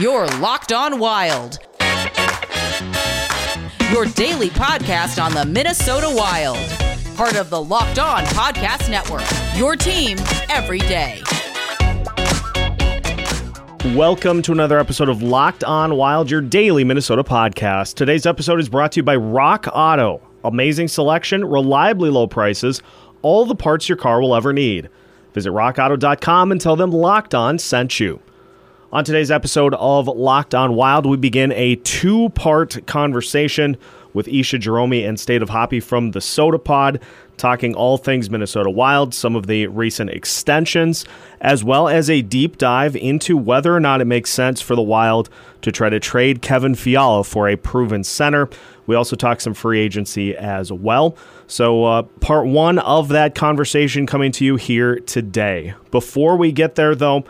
Your 0.00 0.26
Locked 0.38 0.72
On 0.72 0.98
Wild. 0.98 1.58
Your 3.92 4.06
daily 4.06 4.48
podcast 4.48 5.22
on 5.22 5.34
the 5.34 5.44
Minnesota 5.46 6.06
Wild. 6.10 6.56
Part 7.18 7.36
of 7.36 7.50
the 7.50 7.62
Locked 7.62 7.98
On 7.98 8.22
Podcast 8.28 8.90
Network. 8.90 9.26
Your 9.58 9.76
team 9.76 10.16
every 10.48 10.78
day. 10.78 11.20
Welcome 13.94 14.40
to 14.40 14.52
another 14.52 14.78
episode 14.78 15.10
of 15.10 15.22
Locked 15.22 15.64
On 15.64 15.94
Wild, 15.94 16.30
your 16.30 16.40
daily 16.40 16.82
Minnesota 16.82 17.22
podcast. 17.22 17.92
Today's 17.92 18.24
episode 18.24 18.58
is 18.58 18.70
brought 18.70 18.92
to 18.92 19.00
you 19.00 19.04
by 19.04 19.16
Rock 19.16 19.66
Auto. 19.70 20.22
Amazing 20.44 20.88
selection, 20.88 21.44
reliably 21.44 22.08
low 22.08 22.26
prices, 22.26 22.80
all 23.20 23.44
the 23.44 23.54
parts 23.54 23.86
your 23.86 23.98
car 23.98 24.22
will 24.22 24.34
ever 24.34 24.54
need. 24.54 24.88
Visit 25.34 25.50
rockauto.com 25.50 26.52
and 26.52 26.58
tell 26.58 26.76
them 26.76 26.90
Locked 26.90 27.34
On 27.34 27.58
sent 27.58 28.00
you. 28.00 28.22
On 28.92 29.04
today's 29.04 29.30
episode 29.30 29.72
of 29.74 30.08
Locked 30.08 30.52
On 30.52 30.74
Wild, 30.74 31.06
we 31.06 31.16
begin 31.16 31.52
a 31.52 31.76
two 31.76 32.28
part 32.30 32.84
conversation 32.88 33.76
with 34.14 34.26
Isha 34.26 34.58
Jerome 34.58 34.92
and 34.94 35.20
State 35.20 35.42
of 35.42 35.50
Hoppy 35.50 35.78
from 35.78 36.10
the 36.10 36.20
Soda 36.20 36.58
Pod, 36.58 37.00
talking 37.36 37.72
all 37.76 37.98
things 37.98 38.28
Minnesota 38.30 38.68
Wild, 38.68 39.14
some 39.14 39.36
of 39.36 39.46
the 39.46 39.68
recent 39.68 40.10
extensions, 40.10 41.04
as 41.40 41.62
well 41.62 41.86
as 41.86 42.10
a 42.10 42.22
deep 42.22 42.58
dive 42.58 42.96
into 42.96 43.36
whether 43.36 43.72
or 43.72 43.78
not 43.78 44.00
it 44.00 44.06
makes 44.06 44.30
sense 44.30 44.60
for 44.60 44.74
the 44.74 44.82
Wild 44.82 45.30
to 45.62 45.70
try 45.70 45.88
to 45.88 46.00
trade 46.00 46.42
Kevin 46.42 46.74
Fiala 46.74 47.22
for 47.22 47.48
a 47.48 47.54
proven 47.54 48.02
center. 48.02 48.48
We 48.88 48.96
also 48.96 49.14
talk 49.14 49.40
some 49.40 49.54
free 49.54 49.78
agency 49.78 50.36
as 50.36 50.72
well. 50.72 51.16
So, 51.46 51.84
uh, 51.84 52.02
part 52.18 52.48
one 52.48 52.80
of 52.80 53.10
that 53.10 53.36
conversation 53.36 54.04
coming 54.04 54.32
to 54.32 54.44
you 54.44 54.56
here 54.56 54.98
today. 54.98 55.74
Before 55.92 56.36
we 56.36 56.50
get 56.50 56.74
there, 56.74 56.96
though, 56.96 57.24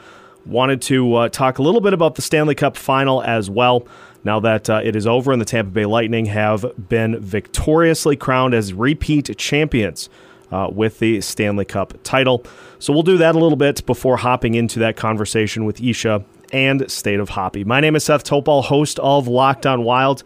wanted 0.47 0.83
to 0.83 1.15
uh, 1.15 1.29
talk 1.29 1.59
a 1.59 1.63
little 1.63 1.81
bit 1.81 1.93
about 1.93 2.15
the 2.15 2.23
Stanley 2.23 2.55
Cup 2.55 2.77
final 2.77 3.23
as 3.23 3.51
well. 3.51 3.87
Now 4.25 4.41
that 4.41 4.69
uh, 4.69 4.81
it 4.85 4.97
is 4.97 5.07
over 5.07 5.33
and 5.33 5.41
the 5.41 5.47
Tampa 5.47 5.71
Bay 5.71 5.87
Lightning 5.87 6.27
have 6.27 6.65
been 6.89 7.19
victoriously 7.21 8.17
crowned 8.17 8.55
as 8.55 8.73
repeat 8.73 9.37
champions 9.39 10.09
uh, 10.53 10.69
with 10.71 10.99
the 10.99 11.21
Stanley 11.21 11.65
Cup 11.65 11.95
title. 12.03 12.45
So 12.79 12.93
we'll 12.93 13.03
do 13.03 13.19
that 13.19 13.35
a 13.35 13.39
little 13.39 13.57
bit 13.57 13.85
before 13.87 14.19
hopping 14.19 14.55
into 14.55 14.79
that 14.81 14.97
conversation 14.97 15.65
with 15.65 15.81
Isha 15.81 16.25
and 16.53 16.91
State 16.91 17.21
of 17.21 17.31
Hoppy. 17.31 17.65
My 17.65 17.81
name 17.81 17.97
is 17.97 18.05
Seth 18.05 18.25
Topal, 18.25 18.65
host 18.65 18.99
of 18.99 19.29
Locked 19.29 19.67
On 19.67 19.85
Wild, 19.85 20.23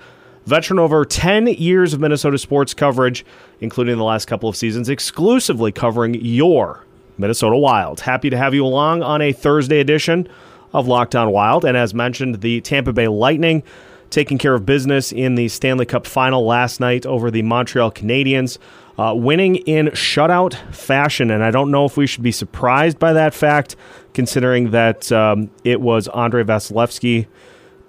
veteran 0.47 0.79
over 0.79 1.05
10 1.05 1.49
years 1.49 1.93
of 1.93 2.01
Minnesota 2.01 2.39
sports 2.39 2.75
coverage, 2.75 3.25
including 3.61 3.97
the 3.97 4.05
last 4.05 4.27
couple 4.27 4.49
of 4.49 4.57
seasons, 4.57 4.89
exclusively 4.89 5.73
covering 5.73 6.15
your 6.15 6.85
Minnesota 7.19 7.57
Wild. 7.57 8.01
Happy 8.01 8.31
to 8.31 8.37
have 8.37 8.55
you 8.55 8.65
along 8.65 9.03
on 9.03 9.23
a 9.23 9.33
Thursday 9.33 9.81
edition 9.81 10.29
of 10.73 10.89
Locked 10.89 11.15
On 11.15 11.31
Wild. 11.31 11.65
And 11.65 11.77
as 11.77 11.95
mentioned, 11.95 12.41
the 12.41 12.61
Tampa 12.61 12.93
Bay 12.93 13.09
Lightning 13.09 13.63
taking 14.11 14.39
care 14.39 14.55
of 14.55 14.65
business 14.65 15.13
in 15.13 15.35
the 15.35 15.49
Stanley 15.49 15.87
Cup 15.87 16.07
final 16.07 16.47
last 16.47 16.79
night 16.79 17.05
over 17.05 17.31
the 17.31 17.43
Montreal 17.43 17.91
Canadiens, 17.91 18.59
uh, 18.97 19.13
winning 19.15 19.57
in 19.57 19.87
shutout 19.89 20.55
fashion. 20.73 21.31
And 21.31 21.43
I 21.43 21.51
don't 21.51 21.71
know 21.71 21.85
if 21.85 21.97
we 21.97 22.07
should 22.07 22.23
be 22.23 22.33
surprised 22.33 22.99
by 22.99 23.13
that 23.13 23.35
fact, 23.35 23.75
considering 24.13 24.71
that 24.71 25.11
um, 25.11 25.51
it 25.65 25.81
was 25.81 26.07
Andrei 26.09 26.45
Vasilevskiy 26.45 27.27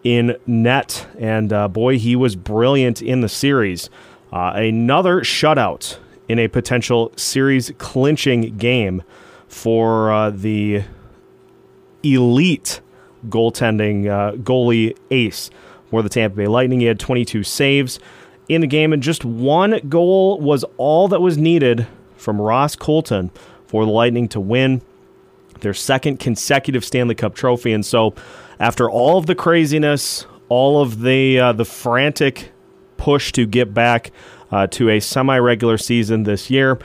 in 0.03 0.35
net. 0.47 1.07
And 1.19 1.53
uh, 1.53 1.67
boy, 1.67 1.99
he 1.99 2.15
was 2.15 2.35
brilliant 2.35 3.01
in 3.01 3.21
the 3.21 3.29
series. 3.29 3.89
Uh, 4.33 4.53
another 4.55 5.21
shutout 5.21 5.97
in 6.27 6.39
a 6.39 6.47
potential 6.47 7.11
series 7.15 7.71
clinching 7.77 8.57
game 8.57 9.03
for 9.47 10.11
uh, 10.11 10.29
the 10.29 10.83
elite 12.03 12.81
goaltending 13.27 14.07
uh, 14.07 14.35
goalie 14.37 14.95
ace 15.11 15.49
for 15.89 16.01
the 16.01 16.09
Tampa 16.09 16.37
Bay 16.37 16.47
Lightning. 16.47 16.79
He 16.79 16.85
had 16.85 16.99
22 16.99 17.43
saves 17.43 17.99
in 18.47 18.61
the 18.61 18.67
game, 18.67 18.93
and 18.93 19.01
just 19.01 19.25
one 19.25 19.79
goal 19.89 20.39
was 20.39 20.63
all 20.77 21.07
that 21.07 21.21
was 21.21 21.37
needed 21.37 21.87
from 22.17 22.41
Ross 22.41 22.75
Colton 22.75 23.31
for 23.67 23.85
the 23.85 23.91
Lightning 23.91 24.27
to 24.29 24.39
win 24.39 24.81
their 25.61 25.73
second 25.73 26.19
consecutive 26.19 26.83
Stanley 26.83 27.15
Cup 27.15 27.33
trophy. 27.33 27.71
And 27.71 27.85
so, 27.85 28.13
after 28.59 28.89
all 28.89 29.17
of 29.17 29.25
the 29.25 29.35
craziness, 29.35 30.25
all 30.49 30.81
of 30.81 31.01
the 31.01 31.39
uh, 31.39 31.53
the 31.53 31.65
frantic 31.65 32.51
push 32.97 33.31
to 33.33 33.45
get 33.45 33.73
back 33.73 34.11
uh, 34.55 34.67
to 34.67 34.89
a 34.89 35.01
semi-regular 35.01 35.77
season 35.77 36.23
this 36.23 36.49
year, 36.49 36.79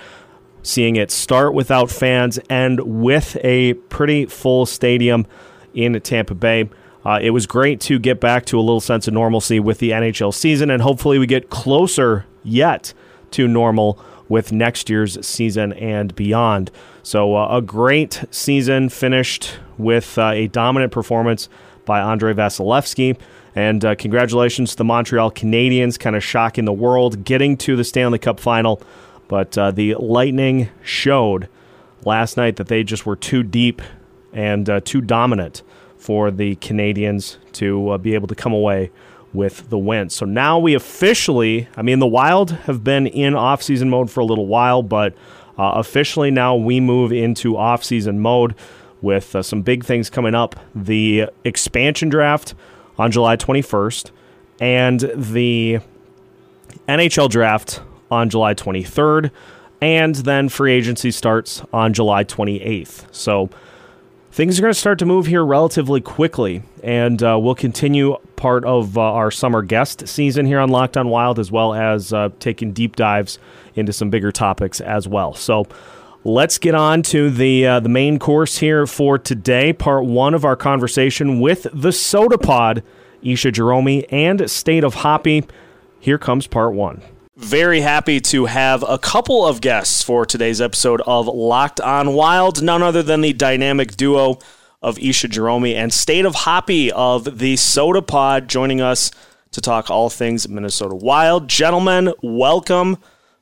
seeing 0.64 0.96
it 0.96 1.08
start 1.08 1.54
without 1.54 1.88
fans 1.88 2.36
and 2.50 2.80
with 2.80 3.36
a 3.44 3.74
pretty 3.74 4.26
full 4.26 4.66
stadium 4.66 5.24
in 5.72 5.98
Tampa 6.00 6.34
Bay. 6.34 6.68
Uh, 7.04 7.20
it 7.22 7.30
was 7.30 7.46
great 7.46 7.80
to 7.80 8.00
get 8.00 8.18
back 8.18 8.44
to 8.44 8.58
a 8.58 8.60
little 8.60 8.80
sense 8.80 9.06
of 9.06 9.14
normalcy 9.14 9.60
with 9.60 9.78
the 9.78 9.90
NHL 9.90 10.34
season, 10.34 10.68
and 10.68 10.82
hopefully 10.82 11.16
we 11.16 11.28
get 11.28 11.48
closer 11.48 12.26
yet 12.42 12.92
to 13.30 13.46
normal 13.46 14.00
with 14.28 14.50
next 14.50 14.90
year's 14.90 15.24
season 15.24 15.72
and 15.74 16.12
beyond. 16.16 16.72
So, 17.04 17.36
uh, 17.36 17.56
a 17.56 17.62
great 17.62 18.24
season 18.32 18.88
finished 18.88 19.58
with 19.78 20.18
uh, 20.18 20.32
a 20.34 20.48
dominant 20.48 20.90
performance 20.90 21.48
by 21.84 22.00
Andrei 22.00 22.32
Vasilevskiy. 22.32 23.18
And 23.54 23.84
uh, 23.84 23.94
congratulations 23.96 24.70
to 24.72 24.76
the 24.76 24.84
Montreal 24.84 25.32
Canadiens, 25.32 25.98
kind 25.98 26.14
of 26.14 26.22
shocking 26.22 26.64
the 26.64 26.72
world, 26.72 27.24
getting 27.24 27.56
to 27.58 27.76
the 27.76 27.84
Stanley 27.84 28.18
Cup 28.18 28.38
final. 28.38 28.80
But 29.28 29.56
uh, 29.58 29.70
the 29.70 29.94
Lightning 29.96 30.68
showed 30.82 31.48
last 32.04 32.36
night 32.36 32.56
that 32.56 32.68
they 32.68 32.84
just 32.84 33.06
were 33.06 33.16
too 33.16 33.42
deep 33.42 33.82
and 34.32 34.68
uh, 34.68 34.80
too 34.80 35.00
dominant 35.00 35.62
for 35.96 36.30
the 36.30 36.56
Canadiens 36.56 37.36
to 37.52 37.90
uh, 37.90 37.98
be 37.98 38.14
able 38.14 38.28
to 38.28 38.34
come 38.34 38.52
away 38.52 38.90
with 39.32 39.68
the 39.70 39.78
win. 39.78 40.10
So 40.10 40.26
now 40.26 40.58
we 40.58 40.74
officially, 40.74 41.68
I 41.76 41.82
mean, 41.82 41.98
the 41.98 42.06
Wild 42.06 42.50
have 42.50 42.82
been 42.82 43.06
in 43.06 43.34
offseason 43.34 43.88
mode 43.88 44.10
for 44.10 44.20
a 44.20 44.24
little 44.24 44.46
while, 44.46 44.82
but 44.82 45.14
uh, 45.58 45.72
officially 45.76 46.30
now 46.30 46.56
we 46.56 46.80
move 46.80 47.12
into 47.12 47.52
offseason 47.52 48.16
mode 48.16 48.54
with 49.02 49.34
uh, 49.34 49.42
some 49.42 49.62
big 49.62 49.84
things 49.84 50.10
coming 50.10 50.34
up. 50.34 50.56
The 50.74 51.28
expansion 51.44 52.08
draft 52.08 52.54
on 52.98 53.10
July 53.10 53.36
21st 53.36 54.10
and 54.60 55.00
the 55.14 55.80
NHL 56.88 57.28
draft 57.30 57.80
on 58.10 58.28
July 58.28 58.54
23rd, 58.54 59.30
and 59.80 60.14
then 60.16 60.48
free 60.48 60.72
agency 60.72 61.10
starts 61.10 61.62
on 61.72 61.92
July 61.92 62.24
28th. 62.24 63.06
So 63.14 63.48
things 64.32 64.58
are 64.58 64.62
going 64.62 64.74
to 64.74 64.78
start 64.78 64.98
to 64.98 65.06
move 65.06 65.26
here 65.26 65.44
relatively 65.44 66.00
quickly, 66.00 66.62
and 66.82 67.22
uh, 67.22 67.38
we'll 67.40 67.54
continue 67.54 68.16
part 68.36 68.64
of 68.64 68.98
uh, 68.98 69.00
our 69.00 69.30
summer 69.30 69.62
guest 69.62 70.06
season 70.06 70.46
here 70.46 70.58
on 70.58 70.68
Locked 70.68 70.96
On 70.96 71.08
Wild, 71.08 71.38
as 71.38 71.50
well 71.50 71.74
as 71.74 72.12
uh, 72.12 72.30
taking 72.38 72.72
deep 72.72 72.96
dives 72.96 73.38
into 73.74 73.92
some 73.92 74.10
bigger 74.10 74.32
topics 74.32 74.80
as 74.80 75.08
well. 75.08 75.34
So. 75.34 75.66
Let's 76.22 76.58
get 76.58 76.74
on 76.74 77.00
to 77.04 77.30
the 77.30 77.66
uh, 77.66 77.80
the 77.80 77.88
main 77.88 78.18
course 78.18 78.58
here 78.58 78.86
for 78.86 79.18
today. 79.18 79.72
Part 79.72 80.04
one 80.04 80.34
of 80.34 80.44
our 80.44 80.54
conversation 80.54 81.40
with 81.40 81.66
the 81.72 81.92
Soda 81.92 82.36
Pod, 82.36 82.82
Isha 83.22 83.52
Jerome 83.52 84.04
and 84.10 84.50
State 84.50 84.84
of 84.84 84.96
Hoppy. 84.96 85.44
Here 85.98 86.18
comes 86.18 86.46
part 86.46 86.74
one. 86.74 87.00
Very 87.36 87.80
happy 87.80 88.20
to 88.20 88.44
have 88.44 88.84
a 88.86 88.98
couple 88.98 89.46
of 89.46 89.62
guests 89.62 90.02
for 90.02 90.26
today's 90.26 90.60
episode 90.60 91.00
of 91.06 91.26
Locked 91.26 91.80
On 91.80 92.12
Wild. 92.12 92.62
None 92.62 92.82
other 92.82 93.02
than 93.02 93.22
the 93.22 93.32
dynamic 93.32 93.96
duo 93.96 94.40
of 94.82 94.98
Isha 94.98 95.28
Jerome 95.28 95.64
and 95.64 95.90
State 95.90 96.26
of 96.26 96.34
Hoppy 96.34 96.92
of 96.92 97.38
the 97.38 97.56
Soda 97.56 98.02
Pod 98.02 98.46
joining 98.46 98.82
us 98.82 99.10
to 99.52 99.62
talk 99.62 99.90
all 99.90 100.10
things 100.10 100.46
Minnesota 100.50 100.94
Wild. 100.94 101.48
Gentlemen, 101.48 102.12
welcome 102.22 102.98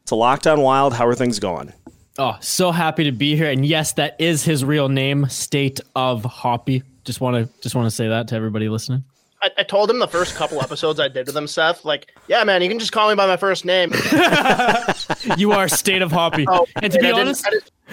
to 0.07 0.15
Locked 0.15 0.47
On 0.47 0.61
Wild. 0.61 0.95
How 0.95 1.09
are 1.09 1.17
things 1.17 1.41
going? 1.41 1.73
Oh, 2.21 2.37
so 2.41 2.73
happy 2.73 3.05
to 3.05 3.13
be 3.13 3.37
here. 3.37 3.49
And 3.49 3.65
yes, 3.65 3.93
that 3.93 4.17
is 4.19 4.45
his 4.45 4.65
real 4.65 4.89
name, 4.89 5.29
State 5.29 5.81
of 5.95 6.25
Hoppy. 6.25 6.83
Just 7.05 7.21
want 7.21 7.37
to 7.37 7.61
just 7.63 7.77
want 7.77 7.87
to 7.87 7.91
say 7.93 8.09
that 8.09 8.27
to 8.29 8.35
everybody 8.35 8.69
listening. 8.69 9.05
I, 9.41 9.51
I, 9.59 9.63
told 9.63 9.89
him 9.89 10.01
the 10.01 10.09
first 10.09 10.35
couple 10.35 10.61
episodes 10.61 10.99
I 10.99 11.07
did 11.07 11.29
with 11.29 11.37
him, 11.37 11.47
Seth, 11.47 11.85
like, 11.85 12.13
yeah, 12.27 12.43
man, 12.43 12.61
you 12.61 12.69
can 12.69 12.81
just 12.81 12.91
call 12.91 13.09
me 13.09 13.15
by 13.15 13.29
my 13.29 13.37
first 13.37 13.65
name. 13.65 13.93
you 15.37 15.53
are 15.53 15.69
State 15.69 16.03
of 16.03 16.11
Hoppy. 16.11 16.45
Oh, 16.49 16.67
and 16.83 16.93
to 16.93 16.99
be 16.99 17.09
honest, 17.09 17.47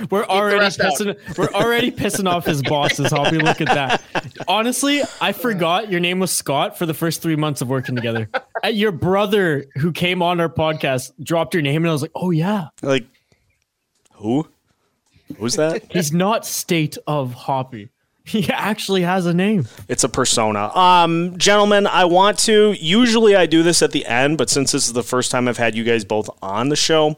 we're 0.09 0.25
already 0.25 0.65
pissing 0.65 1.09
out. 1.09 1.37
we're 1.37 1.51
already 1.53 1.91
pissing 1.91 2.27
off 2.27 2.47
his 2.47 2.63
bosses, 2.63 3.11
Hoppy. 3.11 3.37
Look 3.37 3.61
at 3.61 3.67
that. 3.67 4.01
Honestly, 4.47 5.03
I 5.21 5.33
forgot 5.33 5.91
your 5.91 5.99
name 5.99 6.19
was 6.19 6.31
Scott 6.31 6.79
for 6.79 6.87
the 6.87 6.95
first 6.95 7.21
three 7.21 7.35
months 7.35 7.61
of 7.61 7.69
working 7.69 7.95
together. 7.95 8.27
Your 8.71 8.91
brother 8.91 9.67
who 9.75 9.91
came 9.91 10.23
on 10.23 10.39
our 10.39 10.49
podcast 10.49 11.11
dropped 11.21 11.53
your 11.53 11.61
name 11.61 11.83
and 11.83 11.89
I 11.89 11.93
was 11.93 12.01
like, 12.01 12.11
Oh 12.15 12.31
yeah. 12.31 12.69
Like 12.81 13.05
who? 14.15 14.47
Who's 15.37 15.55
that? 15.55 15.83
He's 15.91 16.11
not 16.11 16.45
State 16.45 16.97
of 17.07 17.33
Hoppy. 17.33 17.89
He 18.23 18.49
actually 18.49 19.03
has 19.03 19.27
a 19.27 19.33
name. 19.33 19.67
It's 19.87 20.03
a 20.03 20.09
persona. 20.09 20.75
Um, 20.75 21.37
gentlemen, 21.37 21.85
I 21.85 22.05
want 22.05 22.39
to. 22.39 22.73
Usually 22.73 23.35
I 23.35 23.45
do 23.45 23.61
this 23.61 23.83
at 23.83 23.91
the 23.91 24.05
end, 24.05 24.39
but 24.39 24.49
since 24.49 24.71
this 24.71 24.87
is 24.87 24.93
the 24.93 25.03
first 25.03 25.29
time 25.29 25.47
I've 25.47 25.57
had 25.57 25.75
you 25.75 25.83
guys 25.83 26.03
both 26.03 26.29
on 26.41 26.69
the 26.69 26.75
show, 26.75 27.17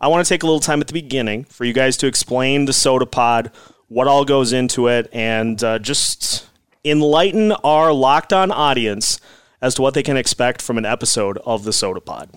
I 0.00 0.08
want 0.08 0.26
to 0.26 0.28
take 0.28 0.42
a 0.42 0.46
little 0.46 0.60
time 0.60 0.80
at 0.80 0.88
the 0.88 0.92
beginning 0.92 1.44
for 1.44 1.64
you 1.64 1.72
guys 1.72 1.96
to 1.98 2.08
explain 2.08 2.64
the 2.64 2.72
soda 2.72 3.06
pod, 3.06 3.52
what 3.86 4.08
all 4.08 4.24
goes 4.24 4.52
into 4.52 4.88
it, 4.88 5.08
and 5.12 5.62
uh, 5.62 5.78
just 5.78 6.48
enlighten 6.84 7.52
our 7.52 7.92
locked 7.92 8.32
on 8.32 8.50
audience 8.50 9.20
as 9.60 9.74
to 9.74 9.82
what 9.82 9.94
they 9.94 10.02
can 10.02 10.16
expect 10.16 10.62
from 10.62 10.78
an 10.78 10.86
episode 10.86 11.38
of 11.38 11.64
the 11.64 11.72
Soda 11.72 12.00
Pod. 12.00 12.30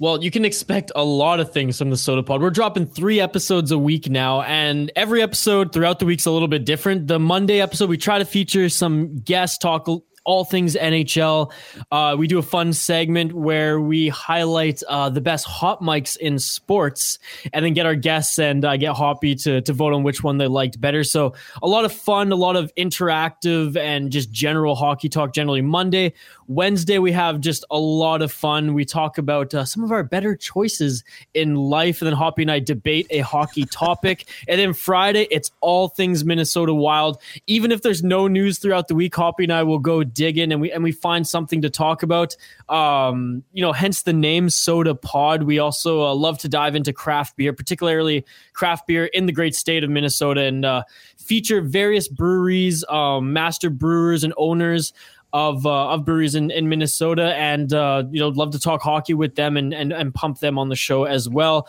Well, 0.00 0.22
you 0.22 0.30
can 0.30 0.44
expect 0.44 0.92
a 0.94 1.04
lot 1.04 1.40
of 1.40 1.52
things 1.52 1.76
from 1.76 1.90
the 1.90 1.96
Soda 1.96 2.22
Pod. 2.22 2.40
We're 2.40 2.50
dropping 2.50 2.86
three 2.86 3.18
episodes 3.18 3.72
a 3.72 3.78
week 3.78 4.08
now, 4.08 4.42
and 4.42 4.92
every 4.94 5.22
episode 5.22 5.72
throughout 5.72 5.98
the 5.98 6.06
week's 6.06 6.24
a 6.24 6.30
little 6.30 6.46
bit 6.46 6.64
different. 6.64 7.08
The 7.08 7.18
Monday 7.18 7.60
episode, 7.60 7.88
we 7.88 7.96
try 7.96 8.20
to 8.20 8.24
feature 8.24 8.68
some 8.68 9.16
guests, 9.16 9.58
talk 9.58 9.88
all 10.28 10.44
things 10.44 10.76
NHL. 10.76 11.50
Uh, 11.90 12.14
we 12.18 12.26
do 12.26 12.38
a 12.38 12.42
fun 12.42 12.74
segment 12.74 13.32
where 13.32 13.80
we 13.80 14.08
highlight 14.10 14.82
uh, 14.86 15.08
the 15.08 15.22
best 15.22 15.46
hot 15.46 15.80
mics 15.80 16.18
in 16.18 16.38
sports 16.38 17.18
and 17.54 17.64
then 17.64 17.72
get 17.72 17.86
our 17.86 17.94
guests 17.94 18.38
and 18.38 18.62
uh, 18.62 18.76
get 18.76 18.94
Hoppy 18.94 19.34
to, 19.36 19.62
to 19.62 19.72
vote 19.72 19.94
on 19.94 20.02
which 20.02 20.22
one 20.22 20.36
they 20.36 20.46
liked 20.46 20.78
better. 20.78 21.02
So, 21.02 21.32
a 21.62 21.66
lot 21.66 21.86
of 21.86 21.92
fun, 21.94 22.30
a 22.30 22.36
lot 22.36 22.56
of 22.56 22.70
interactive 22.74 23.74
and 23.78 24.12
just 24.12 24.30
general 24.30 24.74
hockey 24.74 25.08
talk 25.08 25.32
generally 25.32 25.62
Monday. 25.62 26.12
Wednesday, 26.46 26.98
we 26.98 27.12
have 27.12 27.40
just 27.40 27.64
a 27.70 27.78
lot 27.78 28.20
of 28.20 28.30
fun. 28.32 28.74
We 28.74 28.84
talk 28.84 29.18
about 29.18 29.54
uh, 29.54 29.64
some 29.64 29.82
of 29.82 29.92
our 29.92 30.02
better 30.02 30.34
choices 30.34 31.04
in 31.32 31.54
life, 31.54 32.00
and 32.00 32.06
then 32.06 32.14
Hoppy 32.14 32.42
and 32.42 32.50
I 32.50 32.58
debate 32.58 33.06
a 33.10 33.20
hockey 33.20 33.64
topic. 33.64 34.26
And 34.46 34.60
then 34.60 34.72
Friday, 34.72 35.26
it's 35.30 35.50
all 35.60 35.88
things 35.88 36.24
Minnesota 36.24 36.74
Wild. 36.74 37.20
Even 37.46 37.70
if 37.72 37.82
there's 37.82 38.02
no 38.02 38.28
news 38.28 38.58
throughout 38.58 38.88
the 38.88 38.94
week, 38.94 39.14
Hoppy 39.14 39.44
and 39.44 39.52
I 39.52 39.62
will 39.62 39.78
go 39.78 40.02
dig 40.18 40.36
in 40.36 40.50
and 40.50 40.60
we 40.60 40.72
and 40.72 40.82
we 40.82 40.92
find 40.92 41.26
something 41.26 41.62
to 41.62 41.70
talk 41.70 42.02
about. 42.02 42.36
Um, 42.68 43.44
you 43.52 43.62
know, 43.62 43.72
hence 43.72 44.02
the 44.02 44.12
name 44.12 44.50
Soda 44.50 44.94
Pod. 44.94 45.44
We 45.44 45.60
also 45.60 46.02
uh, 46.02 46.14
love 46.14 46.38
to 46.38 46.48
dive 46.48 46.74
into 46.74 46.92
craft 46.92 47.36
beer, 47.36 47.52
particularly 47.52 48.26
craft 48.52 48.88
beer 48.88 49.06
in 49.06 49.26
the 49.26 49.32
great 49.32 49.54
state 49.54 49.84
of 49.84 49.90
Minnesota, 49.90 50.42
and 50.42 50.64
uh, 50.64 50.82
feature 51.16 51.60
various 51.60 52.08
breweries, 52.08 52.84
um, 52.88 53.32
master 53.32 53.70
brewers, 53.70 54.24
and 54.24 54.34
owners 54.36 54.92
of 55.32 55.64
uh, 55.64 55.90
of 55.90 56.04
breweries 56.04 56.34
in, 56.34 56.50
in 56.50 56.68
Minnesota, 56.68 57.34
and 57.36 57.72
uh, 57.72 58.02
you 58.10 58.18
know, 58.18 58.28
love 58.28 58.50
to 58.50 58.58
talk 58.58 58.82
hockey 58.82 59.14
with 59.14 59.36
them 59.36 59.56
and, 59.56 59.72
and 59.72 59.92
and 59.92 60.12
pump 60.12 60.40
them 60.40 60.58
on 60.58 60.68
the 60.68 60.76
show 60.76 61.04
as 61.04 61.28
well. 61.28 61.68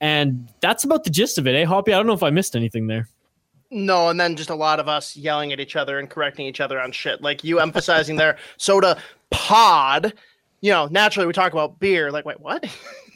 And 0.00 0.48
that's 0.60 0.84
about 0.84 1.02
the 1.02 1.10
gist 1.10 1.38
of 1.38 1.48
it, 1.48 1.56
eh, 1.56 1.64
Hoppy? 1.64 1.92
I 1.92 1.96
don't 1.96 2.06
know 2.06 2.12
if 2.12 2.22
I 2.22 2.30
missed 2.30 2.54
anything 2.54 2.86
there. 2.86 3.08
No, 3.70 4.08
and 4.08 4.18
then 4.18 4.36
just 4.36 4.50
a 4.50 4.54
lot 4.54 4.80
of 4.80 4.88
us 4.88 5.16
yelling 5.16 5.52
at 5.52 5.60
each 5.60 5.76
other 5.76 5.98
and 5.98 6.08
correcting 6.08 6.46
each 6.46 6.60
other 6.60 6.80
on 6.80 6.92
shit. 6.92 7.20
Like 7.20 7.44
you 7.44 7.60
emphasizing 7.60 8.16
their 8.16 8.38
soda 8.56 9.00
pod. 9.30 10.14
You 10.60 10.72
know, 10.72 10.86
naturally 10.90 11.26
we 11.26 11.32
talk 11.32 11.52
about 11.52 11.78
beer. 11.78 12.10
Like, 12.10 12.24
wait, 12.24 12.40
what? 12.40 12.64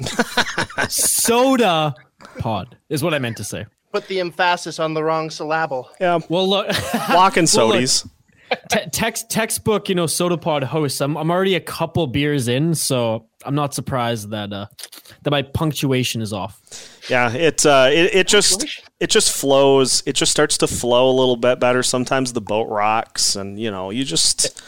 soda 0.88 1.94
pod 2.38 2.76
is 2.88 3.02
what 3.02 3.14
I 3.14 3.18
meant 3.18 3.36
to 3.38 3.44
say. 3.44 3.66
Put 3.92 4.08
the 4.08 4.20
emphasis 4.20 4.78
on 4.78 4.94
the 4.94 5.02
wrong 5.02 5.30
syllable. 5.30 5.90
Yeah. 6.00 6.20
Well, 6.28 6.48
look, 6.48 6.68
walking 7.10 7.44
sodies. 7.44 8.06
Well, 8.14 8.21
te- 8.70 8.90
text 8.92 9.30
textbook, 9.30 9.88
you 9.88 9.94
know, 9.94 10.06
soda 10.06 10.36
pod 10.36 10.64
host. 10.64 11.00
I'm 11.00 11.16
I'm 11.16 11.30
already 11.30 11.54
a 11.54 11.60
couple 11.60 12.06
beers 12.06 12.48
in, 12.48 12.74
so 12.74 13.26
I'm 13.44 13.54
not 13.54 13.74
surprised 13.74 14.30
that 14.30 14.52
uh 14.52 14.66
that 15.22 15.30
my 15.30 15.42
punctuation 15.42 16.20
is 16.20 16.32
off. 16.32 16.60
Yeah, 17.08 17.32
it 17.32 17.64
uh 17.66 17.88
it, 17.90 18.14
it 18.14 18.26
just 18.28 18.66
it 19.00 19.10
just 19.10 19.36
flows. 19.36 20.02
It 20.06 20.14
just 20.14 20.32
starts 20.32 20.58
to 20.58 20.66
flow 20.66 21.10
a 21.10 21.16
little 21.16 21.36
bit 21.36 21.60
better. 21.60 21.82
Sometimes 21.82 22.32
the 22.32 22.40
boat 22.40 22.68
rocks, 22.68 23.36
and 23.36 23.58
you 23.58 23.70
know, 23.70 23.90
you 23.90 24.04
just 24.04 24.62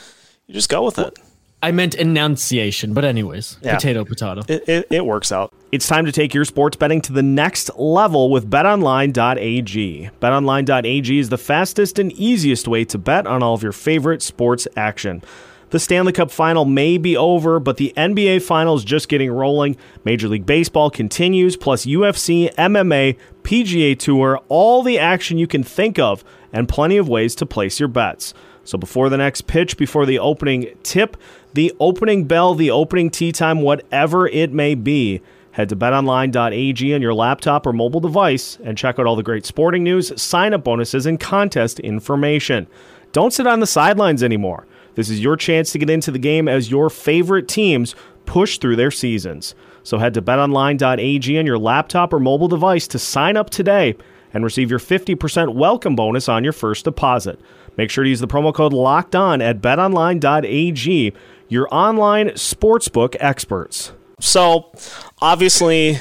you 0.46 0.54
just 0.54 0.68
go 0.68 0.84
with 0.84 0.98
it. 0.98 1.18
I 1.64 1.72
meant 1.72 1.94
enunciation, 1.94 2.92
but 2.92 3.06
anyways, 3.06 3.56
yeah. 3.62 3.76
potato, 3.76 4.04
potato. 4.04 4.42
It, 4.46 4.68
it, 4.68 4.86
it, 4.90 5.06
works 5.06 5.32
out. 5.32 5.50
It's 5.72 5.86
time 5.86 6.04
to 6.04 6.12
take 6.12 6.34
your 6.34 6.44
sports 6.44 6.76
betting 6.76 7.00
to 7.00 7.12
the 7.14 7.22
next 7.22 7.70
level 7.78 8.28
with 8.28 8.50
betonline.ag. 8.50 10.10
Betonline.ag 10.20 11.18
is 11.18 11.30
the 11.30 11.38
fastest 11.38 11.98
and 11.98 12.12
easiest 12.12 12.68
way 12.68 12.84
to 12.84 12.98
bet 12.98 13.26
on 13.26 13.42
all 13.42 13.54
of 13.54 13.62
your 13.62 13.72
favorite 13.72 14.20
sports 14.20 14.68
action. 14.76 15.22
The 15.70 15.80
Stanley 15.80 16.12
Cup 16.12 16.30
final 16.30 16.66
may 16.66 16.98
be 16.98 17.16
over, 17.16 17.58
but 17.58 17.78
the 17.78 17.94
NBA 17.96 18.42
final 18.42 18.74
is 18.76 18.84
just 18.84 19.08
getting 19.08 19.32
rolling. 19.32 19.78
Major 20.04 20.28
League 20.28 20.44
Baseball 20.44 20.90
continues, 20.90 21.56
plus 21.56 21.86
UFC, 21.86 22.54
MMA, 22.56 23.16
PGA 23.42 23.98
Tour, 23.98 24.38
all 24.50 24.82
the 24.82 24.98
action 24.98 25.38
you 25.38 25.46
can 25.46 25.62
think 25.62 25.98
of, 25.98 26.24
and 26.52 26.68
plenty 26.68 26.98
of 26.98 27.08
ways 27.08 27.34
to 27.36 27.46
place 27.46 27.80
your 27.80 27.88
bets. 27.88 28.34
So 28.64 28.78
before 28.78 29.08
the 29.08 29.18
next 29.18 29.46
pitch, 29.46 29.76
before 29.76 30.06
the 30.06 30.18
opening 30.18 30.74
tip, 30.82 31.16
the 31.54 31.72
opening 31.80 32.24
bell, 32.24 32.54
the 32.54 32.70
opening 32.70 33.10
tea 33.10 33.32
time, 33.32 33.62
whatever 33.62 34.26
it 34.28 34.52
may 34.52 34.74
be, 34.74 35.22
head 35.52 35.68
to 35.68 35.76
betonline.ag 35.76 36.94
on 36.94 37.00
your 37.00 37.14
laptop 37.14 37.66
or 37.66 37.72
mobile 37.72 38.00
device 38.00 38.58
and 38.64 38.76
check 38.76 38.98
out 38.98 39.06
all 39.06 39.16
the 39.16 39.22
great 39.22 39.46
sporting 39.46 39.84
news, 39.84 40.20
sign 40.20 40.52
up 40.52 40.64
bonuses, 40.64 41.06
and 41.06 41.20
contest 41.20 41.78
information. 41.80 42.66
Don't 43.12 43.32
sit 43.32 43.46
on 43.46 43.60
the 43.60 43.66
sidelines 43.66 44.22
anymore. 44.22 44.66
This 44.96 45.08
is 45.08 45.20
your 45.20 45.36
chance 45.36 45.70
to 45.72 45.78
get 45.78 45.90
into 45.90 46.10
the 46.10 46.18
game 46.18 46.48
as 46.48 46.70
your 46.70 46.90
favorite 46.90 47.46
teams 47.46 47.94
push 48.26 48.58
through 48.58 48.76
their 48.76 48.90
seasons. 48.90 49.54
So 49.84 49.98
head 49.98 50.14
to 50.14 50.22
betonline.ag 50.22 51.38
on 51.38 51.46
your 51.46 51.58
laptop 51.58 52.12
or 52.12 52.18
mobile 52.18 52.48
device 52.48 52.88
to 52.88 52.98
sign 52.98 53.36
up 53.36 53.50
today 53.50 53.96
and 54.34 54.44
receive 54.44 54.68
your 54.68 54.80
50% 54.80 55.54
welcome 55.54 55.96
bonus 55.96 56.28
on 56.28 56.44
your 56.44 56.52
first 56.52 56.84
deposit. 56.84 57.40
Make 57.76 57.90
sure 57.90 58.04
to 58.04 58.10
use 58.10 58.20
the 58.20 58.28
promo 58.28 58.52
code 58.52 58.72
LOCKED 58.72 59.14
ON 59.14 59.40
at 59.40 59.60
betonline.ag, 59.60 61.12
your 61.48 61.68
online 61.72 62.28
sportsbook 62.30 63.16
experts. 63.20 63.92
So, 64.20 64.72
obviously, 65.20 65.98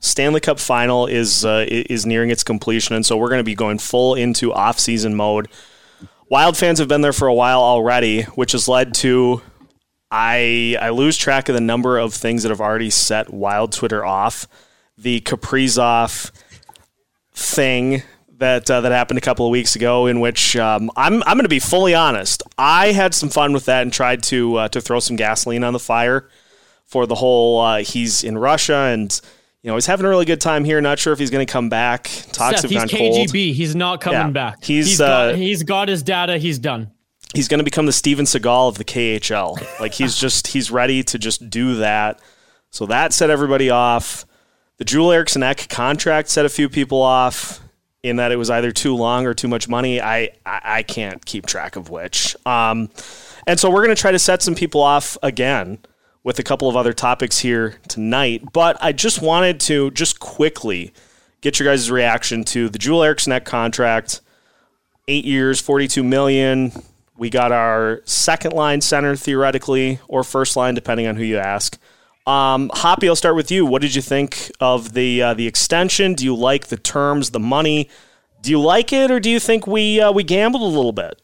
Stanley 0.00 0.40
Cup 0.40 0.60
final 0.60 1.06
is 1.06 1.44
uh, 1.44 1.64
is 1.68 2.06
nearing 2.06 2.30
its 2.30 2.44
completion, 2.44 2.94
and 2.94 3.04
so 3.04 3.16
we're 3.16 3.28
going 3.28 3.40
to 3.40 3.44
be 3.44 3.54
going 3.54 3.78
full 3.78 4.14
into 4.14 4.52
off 4.52 4.78
season 4.78 5.14
mode. 5.14 5.48
Wild 6.28 6.56
fans 6.56 6.78
have 6.78 6.88
been 6.88 7.02
there 7.02 7.12
for 7.12 7.28
a 7.28 7.34
while 7.34 7.60
already, 7.60 8.22
which 8.22 8.52
has 8.52 8.68
led 8.68 8.94
to 8.94 9.42
I 10.10 10.76
I 10.80 10.90
lose 10.90 11.16
track 11.16 11.48
of 11.48 11.54
the 11.54 11.60
number 11.60 11.98
of 11.98 12.14
things 12.14 12.42
that 12.42 12.50
have 12.50 12.60
already 12.60 12.90
set 12.90 13.32
Wild 13.32 13.72
Twitter 13.72 14.04
off. 14.04 14.46
The 14.98 15.20
Kaprizov 15.20 16.30
thing 17.36 18.02
that 18.38 18.68
uh, 18.70 18.80
that 18.80 18.92
happened 18.92 19.18
a 19.18 19.22
couple 19.22 19.46
of 19.46 19.52
weeks 19.52 19.76
ago, 19.76 20.06
in 20.06 20.20
which 20.20 20.56
um, 20.56 20.90
I'm 20.96 21.22
I'm 21.22 21.36
going 21.36 21.44
to 21.44 21.48
be 21.48 21.58
fully 21.60 21.94
honest. 21.94 22.42
I 22.58 22.92
had 22.92 23.14
some 23.14 23.28
fun 23.28 23.52
with 23.52 23.66
that 23.66 23.82
and 23.82 23.92
tried 23.92 24.22
to 24.24 24.56
uh, 24.56 24.68
to 24.68 24.80
throw 24.80 24.98
some 24.98 25.16
gasoline 25.16 25.62
on 25.62 25.72
the 25.72 25.78
fire 25.78 26.28
for 26.84 27.06
the 27.06 27.14
whole. 27.14 27.60
Uh, 27.60 27.78
he's 27.78 28.24
in 28.24 28.36
Russia 28.38 28.74
and. 28.74 29.18
You 29.62 29.72
know, 29.72 29.76
he's 29.78 29.86
having 29.86 30.06
a 30.06 30.08
really 30.08 30.26
good 30.26 30.40
time 30.40 30.64
here. 30.64 30.80
Not 30.80 31.00
sure 31.00 31.12
if 31.12 31.18
he's 31.18 31.30
going 31.30 31.44
to 31.44 31.52
come 31.52 31.68
back. 31.68 32.04
Talks 32.30 32.60
Seth, 32.60 32.70
have 32.70 32.72
gone 32.72 32.86
KGB. 32.86 32.96
cold. 33.16 33.30
He's 33.32 33.74
not 33.74 34.00
coming 34.00 34.20
yeah. 34.20 34.30
back. 34.30 34.62
He's 34.62 34.86
he's 34.86 34.98
got, 34.98 35.30
uh, 35.30 35.34
he's 35.34 35.64
got 35.64 35.88
his 35.88 36.04
data. 36.04 36.38
He's 36.38 36.60
done. 36.60 36.92
He's 37.34 37.48
going 37.48 37.58
to 37.58 37.64
become 37.64 37.86
the 37.86 37.92
Steven 37.92 38.26
Seagal 38.26 38.68
of 38.68 38.78
the 38.78 38.84
KHL. 38.84 39.80
like 39.80 39.92
he's 39.92 40.14
just 40.20 40.46
he's 40.48 40.70
ready 40.70 41.02
to 41.02 41.18
just 41.18 41.50
do 41.50 41.76
that. 41.76 42.20
So 42.70 42.86
that 42.86 43.12
set 43.12 43.28
everybody 43.28 43.68
off. 43.68 44.24
The 44.78 44.84
Joel 44.84 45.12
Eriksson 45.12 45.42
Ek 45.42 45.68
contract 45.68 46.28
set 46.28 46.44
a 46.44 46.50
few 46.50 46.68
people 46.68 47.00
off 47.00 47.60
in 48.02 48.16
that 48.16 48.30
it 48.30 48.36
was 48.36 48.50
either 48.50 48.72
too 48.72 48.94
long 48.94 49.26
or 49.26 49.32
too 49.32 49.48
much 49.48 49.68
money. 49.68 50.00
I 50.00 50.30
I, 50.44 50.60
I 50.64 50.82
can't 50.82 51.24
keep 51.24 51.46
track 51.46 51.76
of 51.76 51.88
which. 51.88 52.36
Um, 52.44 52.90
and 53.46 53.58
so 53.58 53.70
we're 53.70 53.84
going 53.84 53.94
to 53.96 54.00
try 54.00 54.12
to 54.12 54.18
set 54.18 54.42
some 54.42 54.54
people 54.54 54.82
off 54.82 55.16
again 55.22 55.78
with 56.24 56.38
a 56.38 56.42
couple 56.42 56.68
of 56.68 56.76
other 56.76 56.92
topics 56.92 57.38
here 57.38 57.76
tonight. 57.88 58.42
But 58.52 58.76
I 58.82 58.92
just 58.92 59.22
wanted 59.22 59.60
to 59.60 59.90
just 59.92 60.20
quickly 60.20 60.92
get 61.40 61.58
your 61.58 61.68
guys' 61.68 61.90
reaction 61.90 62.44
to 62.44 62.68
the 62.68 62.78
Joel 62.78 63.04
Eriksson 63.04 63.32
Ek 63.32 63.44
contract. 63.44 64.20
Eight 65.08 65.24
years, 65.24 65.60
forty-two 65.60 66.04
million. 66.04 66.72
We 67.16 67.30
got 67.30 67.50
our 67.50 68.02
second 68.04 68.52
line 68.52 68.82
center 68.82 69.16
theoretically, 69.16 70.00
or 70.06 70.22
first 70.22 70.54
line, 70.54 70.74
depending 70.74 71.06
on 71.06 71.16
who 71.16 71.22
you 71.22 71.38
ask. 71.38 71.78
Um, 72.26 72.70
Hoppy, 72.74 73.08
I'll 73.08 73.16
start 73.16 73.36
with 73.36 73.50
you. 73.50 73.64
What 73.64 73.82
did 73.82 73.94
you 73.94 74.02
think 74.02 74.50
of 74.60 74.94
the 74.94 75.22
uh, 75.22 75.34
the 75.34 75.46
extension? 75.46 76.14
Do 76.14 76.24
you 76.24 76.34
like 76.34 76.66
the 76.66 76.76
terms, 76.76 77.30
the 77.30 77.40
money? 77.40 77.88
Do 78.42 78.50
you 78.50 78.60
like 78.60 78.92
it, 78.92 79.10
or 79.10 79.20
do 79.20 79.30
you 79.30 79.38
think 79.38 79.66
we 79.66 80.00
uh, 80.00 80.10
we 80.10 80.24
gambled 80.24 80.62
a 80.62 80.64
little 80.64 80.92
bit? 80.92 81.20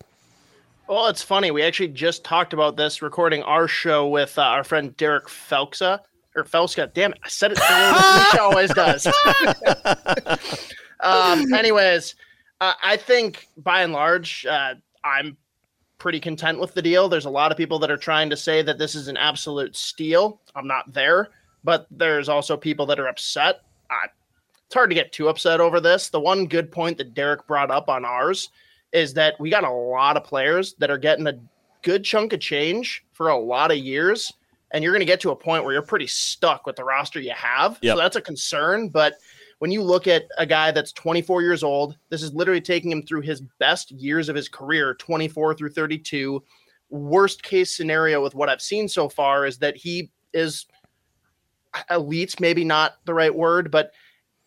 Well, 0.88 1.08
it's 1.08 1.22
funny. 1.22 1.50
We 1.50 1.62
actually 1.62 1.88
just 1.88 2.24
talked 2.24 2.52
about 2.52 2.76
this 2.76 3.02
recording 3.02 3.42
our 3.42 3.66
show 3.66 4.06
with 4.08 4.38
uh, 4.38 4.42
our 4.42 4.62
friend 4.62 4.96
Derek 4.96 5.26
Felksa 5.26 6.00
or 6.36 6.44
Felska. 6.44 6.92
Damn 6.92 7.12
it, 7.12 7.18
I 7.24 7.28
said 7.28 7.52
it 7.52 7.58
way 7.58 8.38
always 8.40 8.72
does. 8.72 9.06
um, 11.00 11.52
anyways, 11.52 12.14
uh, 12.60 12.74
I 12.82 12.96
think 12.96 13.48
by 13.56 13.82
and 13.82 13.92
large, 13.92 14.46
uh, 14.46 14.74
I'm 15.02 15.36
pretty 16.02 16.18
content 16.18 16.58
with 16.58 16.74
the 16.74 16.82
deal. 16.82 17.08
There's 17.08 17.26
a 17.26 17.30
lot 17.30 17.52
of 17.52 17.56
people 17.56 17.78
that 17.78 17.90
are 17.90 17.96
trying 17.96 18.28
to 18.30 18.36
say 18.36 18.60
that 18.60 18.76
this 18.76 18.96
is 18.96 19.06
an 19.06 19.16
absolute 19.16 19.76
steal. 19.76 20.40
I'm 20.56 20.66
not 20.66 20.92
there, 20.92 21.28
but 21.62 21.86
there's 21.92 22.28
also 22.28 22.56
people 22.56 22.86
that 22.86 22.98
are 22.98 23.06
upset. 23.06 23.60
Uh, 23.88 24.08
it's 24.66 24.74
hard 24.74 24.90
to 24.90 24.96
get 24.96 25.12
too 25.12 25.28
upset 25.28 25.60
over 25.60 25.80
this. 25.80 26.08
The 26.08 26.18
one 26.18 26.46
good 26.46 26.72
point 26.72 26.98
that 26.98 27.14
Derek 27.14 27.46
brought 27.46 27.70
up 27.70 27.88
on 27.88 28.04
ours 28.04 28.48
is 28.90 29.14
that 29.14 29.38
we 29.38 29.48
got 29.48 29.62
a 29.62 29.70
lot 29.70 30.16
of 30.16 30.24
players 30.24 30.74
that 30.80 30.90
are 30.90 30.98
getting 30.98 31.28
a 31.28 31.38
good 31.82 32.02
chunk 32.02 32.32
of 32.32 32.40
change 32.40 33.04
for 33.12 33.28
a 33.28 33.38
lot 33.38 33.70
of 33.70 33.76
years. 33.78 34.32
And 34.72 34.82
you're 34.82 34.92
going 34.92 35.00
to 35.00 35.06
get 35.06 35.20
to 35.20 35.30
a 35.30 35.36
point 35.36 35.62
where 35.62 35.72
you're 35.72 35.82
pretty 35.82 36.08
stuck 36.08 36.66
with 36.66 36.74
the 36.74 36.82
roster 36.82 37.20
you 37.20 37.30
have. 37.30 37.78
Yep. 37.80 37.94
So 37.94 38.00
that's 38.00 38.16
a 38.16 38.20
concern. 38.20 38.88
But 38.88 39.18
when 39.62 39.70
you 39.70 39.80
look 39.80 40.08
at 40.08 40.24
a 40.38 40.44
guy 40.44 40.72
that's 40.72 40.90
24 40.90 41.40
years 41.40 41.62
old, 41.62 41.96
this 42.08 42.20
is 42.20 42.34
literally 42.34 42.60
taking 42.60 42.90
him 42.90 43.00
through 43.00 43.20
his 43.20 43.42
best 43.60 43.92
years 43.92 44.28
of 44.28 44.34
his 44.34 44.48
career, 44.48 44.94
24 44.94 45.54
through 45.54 45.70
32. 45.70 46.42
Worst 46.90 47.44
case 47.44 47.70
scenario 47.70 48.20
with 48.20 48.34
what 48.34 48.48
I've 48.48 48.60
seen 48.60 48.88
so 48.88 49.08
far 49.08 49.46
is 49.46 49.58
that 49.58 49.76
he 49.76 50.10
is 50.34 50.66
elite, 51.90 52.40
maybe 52.40 52.64
not 52.64 52.94
the 53.04 53.14
right 53.14 53.32
word, 53.32 53.70
but 53.70 53.92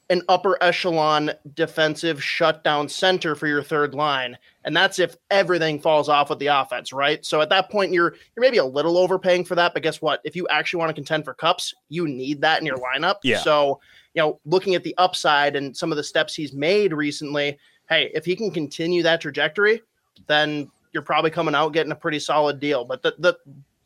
an 0.10 0.22
upper 0.30 0.62
echelon 0.62 1.32
defensive 1.56 2.24
shutdown 2.24 2.88
center 2.88 3.34
for 3.36 3.48
your 3.48 3.64
third 3.64 3.96
line. 3.96 4.38
And 4.64 4.76
that's 4.76 5.00
if 5.00 5.16
everything 5.32 5.80
falls 5.80 6.10
off 6.10 6.30
with 6.30 6.40
the 6.40 6.48
offense, 6.48 6.94
right? 6.94 7.26
So 7.26 7.42
at 7.42 7.50
that 7.50 7.72
point 7.72 7.92
you're 7.92 8.16
you're 8.36 8.42
maybe 8.42 8.58
a 8.58 8.66
little 8.66 8.98
overpaying 8.98 9.46
for 9.46 9.56
that, 9.56 9.74
but 9.74 9.84
guess 9.84 10.02
what? 10.02 10.22
If 10.24 10.36
you 10.36 10.48
actually 10.50 10.80
want 10.80 10.90
to 10.90 10.94
contend 10.94 11.26
for 11.26 11.34
cups, 11.34 11.74
you 11.90 12.08
need 12.08 12.42
that 12.42 12.60
in 12.60 12.66
your 12.66 12.78
lineup. 12.78 13.16
Yeah. 13.24 13.40
So 13.40 13.80
you 14.14 14.22
know, 14.22 14.40
looking 14.46 14.76
at 14.76 14.84
the 14.84 14.96
upside 14.98 15.56
and 15.56 15.76
some 15.76 15.92
of 15.92 15.98
the 15.98 16.04
steps 16.04 16.36
he's 16.36 16.54
made 16.54 16.94
recently, 16.94 17.58
hey, 17.90 18.12
if 18.14 18.26
he 18.26 18.36
can 18.36 18.52
continue 18.52 19.04
that 19.04 19.22
trajectory, 19.22 19.82
then 20.28 20.72
you're 20.94 21.04
probably 21.04 21.32
coming 21.32 21.56
out 21.56 21.74
getting 21.74 21.92
a 21.92 21.96
pretty 21.96 22.20
solid 22.20 22.60
deal. 22.60 22.86
But 22.86 23.02
the 23.02 23.16
the, 23.18 23.38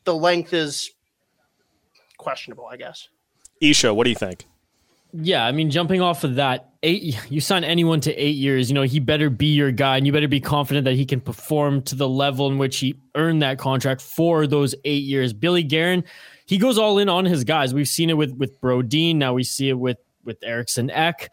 the 0.04 0.16
length 0.16 0.54
is 0.54 0.92
questionable, 2.18 2.66
I 2.66 2.76
guess. 2.76 3.08
Isha, 3.62 3.94
what 3.94 4.04
do 4.04 4.10
you 4.10 4.16
think? 4.16 4.46
Yeah, 5.12 5.44
I 5.44 5.52
mean, 5.52 5.72
jumping 5.72 6.02
off 6.02 6.24
of 6.24 6.36
that, 6.36 6.70
eight 6.84 7.18
you 7.30 7.42
sign 7.42 7.64
anyone 7.64 8.02
to 8.02 8.16
eight 8.16 8.36
years, 8.36 8.70
you 8.70 8.76
know, 8.76 8.84
he 8.84 9.00
better 9.00 9.30
be 9.30 9.48
your 9.48 9.72
guy, 9.72 9.98
and 9.98 10.06
you 10.06 10.14
better 10.14 10.28
be 10.28 10.40
confident 10.40 10.86
that 10.86 10.96
he 10.96 11.06
can 11.06 11.20
perform 11.20 11.82
to 11.84 11.96
the 11.96 12.08
level 12.08 12.48
in 12.48 12.58
which 12.58 12.78
he 12.80 12.96
earned 13.16 13.42
that 13.42 13.58
contract 13.58 14.02
for 14.02 14.48
those 14.48 14.76
eight 14.86 15.04
years. 15.04 15.34
Billy 15.34 15.64
Guerin, 15.64 16.04
he 16.46 16.58
goes 16.58 16.78
all 16.78 16.98
in 17.00 17.10
on 17.10 17.26
his 17.26 17.44
guys. 17.44 17.74
We've 17.74 17.88
seen 17.88 18.10
it 18.10 18.18
with 18.18 18.34
with 18.34 18.60
Brodin. 18.62 19.16
Now 19.16 19.34
we 19.34 19.44
see 19.44 19.70
it 19.70 19.80
with 19.80 19.98
with 20.24 20.38
Eriksson 20.44 20.90
Ek. 20.92 21.32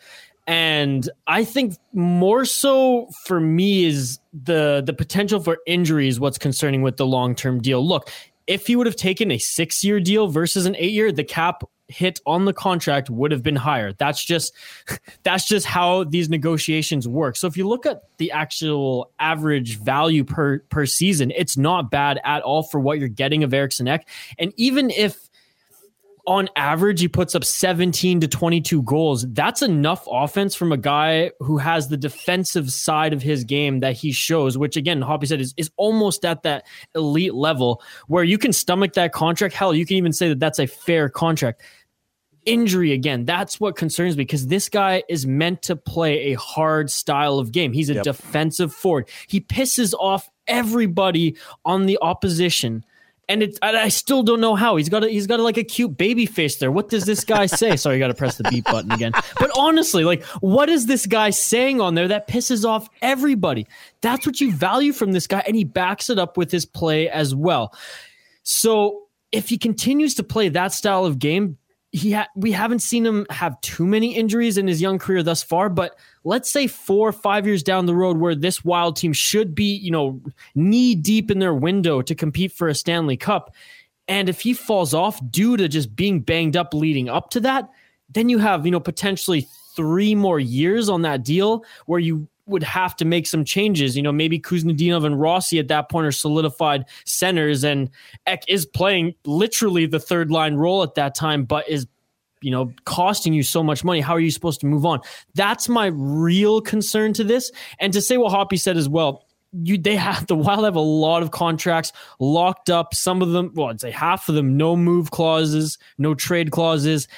And 0.48 1.10
I 1.26 1.44
think 1.44 1.74
more 1.92 2.44
so 2.44 3.08
for 3.24 3.40
me 3.40 3.84
is 3.84 4.20
the 4.32 4.82
the 4.84 4.92
potential 4.92 5.40
for 5.40 5.58
injuries 5.66 6.20
what's 6.20 6.38
concerning 6.38 6.82
with 6.82 6.96
the 6.98 7.06
long-term 7.06 7.60
deal. 7.60 7.86
Look, 7.86 8.10
if 8.46 8.68
he 8.68 8.76
would 8.76 8.86
have 8.86 8.94
taken 8.94 9.32
a 9.32 9.38
6-year 9.38 9.98
deal 9.98 10.28
versus 10.28 10.66
an 10.66 10.74
8-year, 10.74 11.10
the 11.10 11.24
cap 11.24 11.64
hit 11.88 12.20
on 12.26 12.44
the 12.44 12.52
contract 12.52 13.10
would 13.10 13.30
have 13.30 13.42
been 13.42 13.56
higher. 13.56 13.92
That's 13.92 14.24
just 14.24 14.52
that's 15.22 15.46
just 15.46 15.66
how 15.66 16.04
these 16.04 16.28
negotiations 16.28 17.06
work. 17.06 17.36
So 17.36 17.46
if 17.46 17.56
you 17.56 17.68
look 17.68 17.86
at 17.86 18.02
the 18.18 18.32
actual 18.32 19.10
average 19.18 19.78
value 19.78 20.24
per 20.24 20.60
per 20.60 20.86
season, 20.86 21.32
it's 21.36 21.56
not 21.56 21.90
bad 21.90 22.20
at 22.24 22.42
all 22.42 22.62
for 22.62 22.80
what 22.80 22.98
you're 22.98 23.08
getting 23.08 23.44
of 23.44 23.54
Eriksson 23.54 23.88
Ek. 23.88 24.08
And 24.38 24.52
even 24.56 24.90
if 24.90 25.28
on 26.26 26.48
average 26.56 27.00
he 27.00 27.08
puts 27.08 27.34
up 27.34 27.44
17 27.44 28.20
to 28.20 28.28
22 28.28 28.82
goals. 28.82 29.26
That's 29.32 29.62
enough 29.62 30.06
offense 30.10 30.54
from 30.54 30.72
a 30.72 30.76
guy 30.76 31.30
who 31.40 31.58
has 31.58 31.88
the 31.88 31.96
defensive 31.96 32.70
side 32.70 33.12
of 33.12 33.22
his 33.22 33.44
game 33.44 33.80
that 33.80 33.94
he 33.96 34.12
shows 34.12 34.58
which 34.58 34.76
again 34.76 35.00
hoppy 35.00 35.26
said 35.26 35.40
is, 35.40 35.54
is 35.56 35.70
almost 35.76 36.24
at 36.24 36.42
that 36.42 36.66
elite 36.94 37.34
level 37.34 37.82
where 38.08 38.24
you 38.24 38.38
can 38.38 38.52
stomach 38.52 38.94
that 38.94 39.12
contract. 39.12 39.54
Hell 39.54 39.74
you 39.74 39.86
can 39.86 39.96
even 39.96 40.12
say 40.12 40.28
that 40.28 40.40
that's 40.40 40.58
a 40.58 40.66
fair 40.66 41.08
contract. 41.08 41.62
Injury 42.44 42.92
again 42.92 43.24
that's 43.24 43.60
what 43.60 43.76
concerns 43.76 44.16
me 44.16 44.24
because 44.24 44.48
this 44.48 44.68
guy 44.68 45.02
is 45.08 45.26
meant 45.26 45.62
to 45.62 45.76
play 45.76 46.32
a 46.32 46.34
hard 46.34 46.90
style 46.90 47.38
of 47.38 47.52
game. 47.52 47.72
He's 47.72 47.90
a 47.90 47.94
yep. 47.94 48.04
defensive 48.04 48.72
forward. 48.72 49.08
He 49.28 49.40
pisses 49.40 49.94
off 49.94 50.28
everybody 50.46 51.36
on 51.64 51.86
the 51.86 51.98
opposition 52.02 52.84
and 53.28 53.42
it's 53.42 53.58
I 53.60 53.88
still 53.88 54.22
don't 54.22 54.40
know 54.40 54.54
how 54.54 54.76
he's 54.76 54.88
got 54.88 55.04
a, 55.04 55.08
he's 55.08 55.26
got 55.26 55.40
a, 55.40 55.42
like 55.42 55.56
a 55.56 55.64
cute 55.64 55.96
baby 55.96 56.26
face 56.26 56.56
there. 56.56 56.70
What 56.70 56.88
does 56.88 57.04
this 57.04 57.24
guy 57.24 57.46
say? 57.46 57.76
Sorry, 57.76 57.96
you 57.96 58.00
got 58.00 58.08
to 58.08 58.14
press 58.14 58.36
the 58.36 58.44
beep 58.44 58.64
button 58.64 58.92
again. 58.92 59.12
But 59.38 59.50
honestly, 59.56 60.04
like, 60.04 60.22
what 60.40 60.68
is 60.68 60.86
this 60.86 61.06
guy 61.06 61.30
saying 61.30 61.80
on 61.80 61.94
there 61.94 62.08
that 62.08 62.28
pisses 62.28 62.64
off 62.64 62.88
everybody? 63.02 63.66
That's 64.00 64.26
what 64.26 64.40
you 64.40 64.52
value 64.52 64.92
from 64.92 65.12
this 65.12 65.26
guy, 65.26 65.42
and 65.46 65.56
he 65.56 65.64
backs 65.64 66.08
it 66.08 66.18
up 66.18 66.36
with 66.36 66.50
his 66.50 66.64
play 66.64 67.08
as 67.08 67.34
well. 67.34 67.74
So 68.42 69.06
if 69.32 69.48
he 69.48 69.58
continues 69.58 70.14
to 70.14 70.22
play 70.22 70.48
that 70.50 70.72
style 70.72 71.04
of 71.04 71.18
game, 71.18 71.58
he 71.96 72.12
ha- 72.12 72.28
we 72.36 72.52
haven't 72.52 72.80
seen 72.80 73.06
him 73.06 73.26
have 73.30 73.58
too 73.62 73.86
many 73.86 74.14
injuries 74.14 74.58
in 74.58 74.66
his 74.66 74.82
young 74.82 74.98
career 74.98 75.22
thus 75.22 75.42
far, 75.42 75.70
but 75.70 75.98
let's 76.24 76.50
say 76.50 76.66
four 76.66 77.08
or 77.08 77.12
five 77.12 77.46
years 77.46 77.62
down 77.62 77.86
the 77.86 77.94
road 77.94 78.18
where 78.18 78.34
this 78.34 78.62
wild 78.62 78.96
team 78.96 79.14
should 79.14 79.54
be, 79.54 79.74
you 79.76 79.90
know, 79.90 80.20
knee 80.54 80.94
deep 80.94 81.30
in 81.30 81.38
their 81.38 81.54
window 81.54 82.02
to 82.02 82.14
compete 82.14 82.52
for 82.52 82.68
a 82.68 82.74
Stanley 82.74 83.16
Cup. 83.16 83.54
And 84.08 84.28
if 84.28 84.42
he 84.42 84.52
falls 84.52 84.92
off 84.92 85.18
due 85.30 85.56
to 85.56 85.68
just 85.68 85.96
being 85.96 86.20
banged 86.20 86.54
up 86.54 86.74
leading 86.74 87.08
up 87.08 87.30
to 87.30 87.40
that, 87.40 87.70
then 88.10 88.28
you 88.28 88.38
have, 88.38 88.66
you 88.66 88.72
know, 88.72 88.80
potentially 88.80 89.48
three 89.74 90.14
more 90.14 90.38
years 90.38 90.90
on 90.90 91.00
that 91.02 91.24
deal 91.24 91.64
where 91.86 92.00
you 92.00 92.28
would 92.46 92.62
have 92.62 92.94
to 92.96 93.04
make 93.04 93.26
some 93.26 93.44
changes. 93.44 93.96
You 93.96 94.02
know, 94.02 94.12
maybe 94.12 94.38
Khusnutdinov 94.38 95.04
and 95.04 95.20
Rossi 95.20 95.58
at 95.58 95.68
that 95.68 95.88
point 95.88 96.06
are 96.06 96.12
solidified 96.12 96.84
centers, 97.04 97.64
and 97.64 97.90
Ek 98.26 98.44
is 98.48 98.66
playing 98.66 99.14
literally 99.24 99.86
the 99.86 100.00
third 100.00 100.30
line 100.30 100.54
role 100.54 100.82
at 100.82 100.94
that 100.94 101.14
time, 101.14 101.44
but 101.44 101.68
is 101.68 101.86
you 102.42 102.50
know 102.50 102.72
costing 102.84 103.32
you 103.32 103.42
so 103.42 103.62
much 103.62 103.84
money. 103.84 104.00
How 104.00 104.14
are 104.14 104.20
you 104.20 104.30
supposed 104.30 104.60
to 104.60 104.66
move 104.66 104.86
on? 104.86 105.00
That's 105.34 105.68
my 105.68 105.86
real 105.86 106.60
concern 106.60 107.12
to 107.14 107.24
this. 107.24 107.50
And 107.80 107.92
to 107.92 108.00
say 108.00 108.16
what 108.16 108.30
hoppy 108.30 108.56
said 108.56 108.76
as 108.76 108.88
well 108.88 109.26
you 109.62 109.78
they 109.78 109.96
have 109.96 110.26
the 110.26 110.34
wild 110.34 110.64
have 110.64 110.76
a 110.76 110.80
lot 110.80 111.22
of 111.22 111.30
contracts 111.30 111.92
locked 112.18 112.68
up. 112.68 112.94
Some 112.94 113.22
of 113.22 113.30
them 113.30 113.52
well 113.54 113.68
i'd 113.68 113.80
say 113.80 113.90
half 113.90 114.28
of 114.28 114.34
them 114.34 114.56
no 114.56 114.76
move 114.76 115.10
clauses 115.10 115.78
no 115.98 116.14
trade 116.14 116.50
clauses 116.50 117.08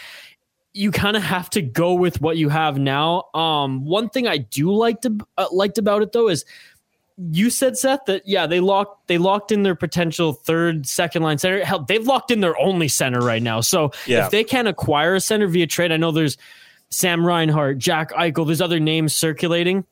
you 0.72 0.90
kind 0.90 1.16
of 1.16 1.22
have 1.22 1.50
to 1.50 1.62
go 1.62 1.94
with 1.94 2.20
what 2.20 2.36
you 2.36 2.48
have 2.48 2.78
now. 2.78 3.24
Um, 3.34 3.84
one 3.84 4.08
thing 4.08 4.26
I 4.26 4.38
do 4.38 4.72
like 4.72 5.00
to 5.02 5.18
uh, 5.36 5.46
liked 5.50 5.78
about 5.78 6.02
it 6.02 6.12
though 6.12 6.28
is 6.28 6.44
you 7.32 7.50
said 7.50 7.76
Seth 7.76 8.04
that 8.06 8.22
yeah 8.26 8.46
they 8.46 8.60
locked 8.60 9.08
they 9.08 9.18
locked 9.18 9.50
in 9.50 9.64
their 9.64 9.74
potential 9.74 10.32
third 10.32 10.86
second 10.86 11.22
line 11.22 11.38
center. 11.38 11.64
Hell, 11.64 11.84
they've 11.84 12.06
locked 12.06 12.30
in 12.30 12.40
their 12.40 12.58
only 12.58 12.88
center 12.88 13.20
right 13.20 13.42
now. 13.42 13.60
So 13.60 13.90
yeah. 14.06 14.26
if 14.26 14.30
they 14.30 14.44
can 14.44 14.66
acquire 14.66 15.14
a 15.14 15.20
center 15.20 15.48
via 15.48 15.66
trade, 15.66 15.90
I 15.90 15.96
know 15.96 16.12
there's 16.12 16.36
Sam 16.90 17.26
Reinhart, 17.26 17.78
Jack 17.78 18.12
Eichel, 18.12 18.46
there's 18.46 18.60
other 18.60 18.80
names 18.80 19.14
circulating. 19.14 19.84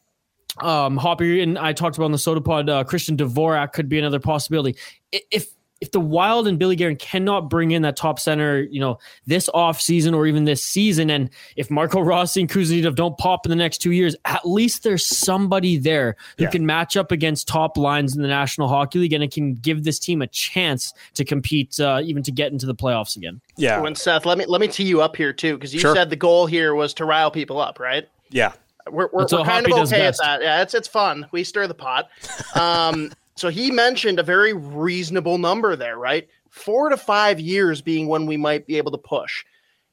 Um, 0.63 0.97
Hoppy 0.97 1.43
and 1.43 1.59
I 1.59 1.73
talked 1.73 1.97
about 1.97 2.07
on 2.07 2.13
the 2.13 2.19
Soda 2.19 2.41
Pod, 2.41 2.71
uh, 2.71 2.85
Christian 2.85 3.17
Dvorak 3.17 3.73
could 3.73 3.89
be 3.89 3.99
another 3.99 4.21
possibility. 4.21 4.77
If 5.13 5.49
if 5.81 5.91
the 5.91 6.01
Wild 6.01 6.49
and 6.49 6.59
Billy 6.59 6.75
Guerin 6.75 6.97
cannot 6.97 7.51
bring 7.51 7.71
in 7.71 7.83
that 7.83 7.97
top 7.97 8.19
center, 8.19 8.61
you 8.63 8.81
know, 8.81 8.99
this 9.27 9.51
off 9.53 9.81
season 9.81 10.15
or 10.15 10.27
even 10.27 10.45
this 10.45 10.63
season, 10.63 11.11
and 11.11 11.29
if 11.55 11.71
Marco 11.71 12.01
Rossi 12.01 12.41
and 12.41 12.51
Khusnutdinov 12.51 12.95
don't 12.95 13.17
pop 13.19 13.45
in 13.45 13.51
the 13.51 13.57
next 13.57 13.79
two 13.79 13.93
years, 13.93 14.17
at 14.25 14.49
least 14.49 14.85
there's 14.85 15.05
somebody 15.05 15.77
there 15.77 16.17
who 16.39 16.45
yeah. 16.45 16.51
can 16.51 16.65
match 16.65 16.97
up 16.97 17.13
against 17.13 17.47
top 17.47 17.77
lines 17.77 18.17
in 18.17 18.23
the 18.23 18.29
National 18.29 18.69
Hockey 18.69 19.01
League, 19.01 19.13
and 19.13 19.23
it 19.23 19.33
can 19.33 19.55
give 19.55 19.85
this 19.85 19.99
team 19.99 20.23
a 20.23 20.27
chance 20.27 20.95
to 21.15 21.25
compete, 21.25 21.79
uh, 21.79 22.01
even 22.03 22.23
to 22.23 22.33
get 22.33 22.53
into 22.53 22.65
the 22.65 22.75
playoffs 22.75 23.17
again. 23.17 23.41
Yeah. 23.57 23.81
When 23.81 23.95
Seth, 23.95 24.25
let 24.25 24.39
me 24.39 24.47
let 24.47 24.63
me 24.63 24.69
tee 24.69 24.85
you 24.85 25.03
up 25.03 25.15
here 25.15 25.33
too, 25.33 25.55
because 25.57 25.75
you 25.75 25.81
sure. 25.81 25.95
said 25.95 26.09
the 26.09 26.17
goal 26.17 26.47
here 26.47 26.75
was 26.75 26.95
to 26.95 27.05
rile 27.05 27.31
people 27.31 27.61
up, 27.61 27.79
right? 27.79 28.09
Yeah. 28.31 28.53
We're, 28.89 29.09
we're, 29.13 29.27
we're 29.31 29.45
kind 29.45 29.67
of 29.67 29.73
okay 29.73 30.07
at 30.07 30.17
that. 30.19 30.43
Yeah, 30.43 30.63
it's 30.63 30.73
it's 30.73 30.87
fun. 30.87 31.27
We 31.33 31.43
stir 31.43 31.67
the 31.67 31.75
pot. 31.75 32.09
Um, 32.55 33.11
So 33.37 33.51
he 33.51 33.71
mentioned 33.71 34.19
a 34.19 34.23
very 34.23 34.55
reasonable 34.55 35.37
number 35.37 35.77
there, 35.77 35.99
right? 35.99 36.27
Four 36.49 36.89
to 36.89 36.97
five 36.97 37.39
years 37.39 37.83
being 37.83 38.09
when 38.09 38.25
we 38.25 38.39
might 38.39 38.67
be 38.67 38.79
able 38.79 38.93
to 38.93 38.99
push. 38.99 39.45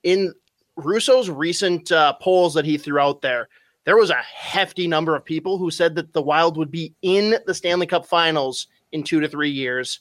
In 0.03 0.33
Russo's 0.77 1.29
recent 1.29 1.91
uh, 1.91 2.13
polls 2.13 2.53
that 2.53 2.65
he 2.65 2.77
threw 2.77 2.99
out 2.99 3.21
there, 3.21 3.49
there 3.85 3.97
was 3.97 4.09
a 4.09 4.15
hefty 4.15 4.87
number 4.87 5.13
of 5.13 5.25
people 5.25 5.57
who 5.57 5.69
said 5.69 5.95
that 5.95 6.13
the 6.13 6.21
Wild 6.21 6.55
would 6.55 6.71
be 6.71 6.93
in 7.01 7.35
the 7.45 7.53
Stanley 7.53 7.85
Cup 7.85 8.05
Finals 8.05 8.67
in 8.93 9.03
two 9.03 9.19
to 9.19 9.27
three 9.27 9.51
years. 9.51 9.99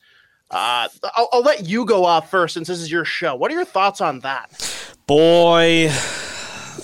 Uh, 0.52 0.86
I'll, 1.16 1.28
I'll 1.32 1.42
let 1.42 1.66
you 1.66 1.84
go 1.84 2.04
off 2.04 2.30
first 2.30 2.54
since 2.54 2.68
this 2.68 2.78
is 2.78 2.92
your 2.92 3.04
show. 3.04 3.34
What 3.34 3.50
are 3.50 3.54
your 3.54 3.64
thoughts 3.64 4.00
on 4.00 4.20
that? 4.20 4.94
Boy, 5.08 5.88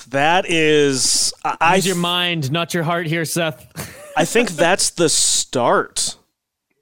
that 0.09 0.45
is. 0.49 1.33
I, 1.45 1.77
Use 1.77 1.87
your 1.87 1.97
mind, 1.97 2.51
not 2.51 2.75
your 2.75 2.83
heart 2.83 3.07
here, 3.07 3.25
Seth. 3.25 4.13
I 4.17 4.25
think 4.25 4.51
that's 4.53 4.91
the 4.91 5.09
start 5.09 6.18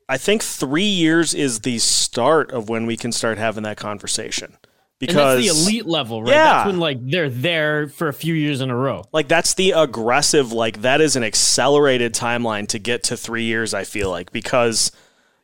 I 0.09 0.19
think 0.19 0.43
three 0.43 0.85
years 0.85 1.35
is 1.35 1.61
the 1.61 1.79
start 1.79 2.53
of 2.53 2.69
when 2.69 2.87
we 2.87 2.97
can 2.97 3.13
start 3.13 3.39
having 3.39 3.65
that 3.65 3.77
conversation. 3.77 4.57
Because 4.99 5.39
and 5.39 5.45
that's 5.45 5.65
the 5.65 5.71
elite 5.71 5.87
level, 5.87 6.23
right? 6.23 6.31
Yeah. 6.31 6.45
That's 6.45 6.67
when 6.69 6.79
like 6.79 6.99
they're 7.03 7.29
there 7.29 7.89
for 7.89 8.09
a 8.09 8.15
few 8.15 8.33
years 8.33 8.61
in 8.61 8.71
a 8.71 8.77
row. 8.77 9.05
Like 9.13 9.29
that's 9.29 9.55
the 9.55 9.73
aggressive, 9.73 10.53
like 10.53 10.81
that 10.83 11.01
is 11.01 11.17
an 11.17 11.25
accelerated 11.25 12.15
timeline 12.15 12.67
to 12.69 12.79
get 12.79 13.03
to 13.05 13.17
three 13.17 13.45
years, 13.45 13.75
I 13.75 13.85
feel 13.85 14.09
like, 14.09 14.33
because 14.33 14.93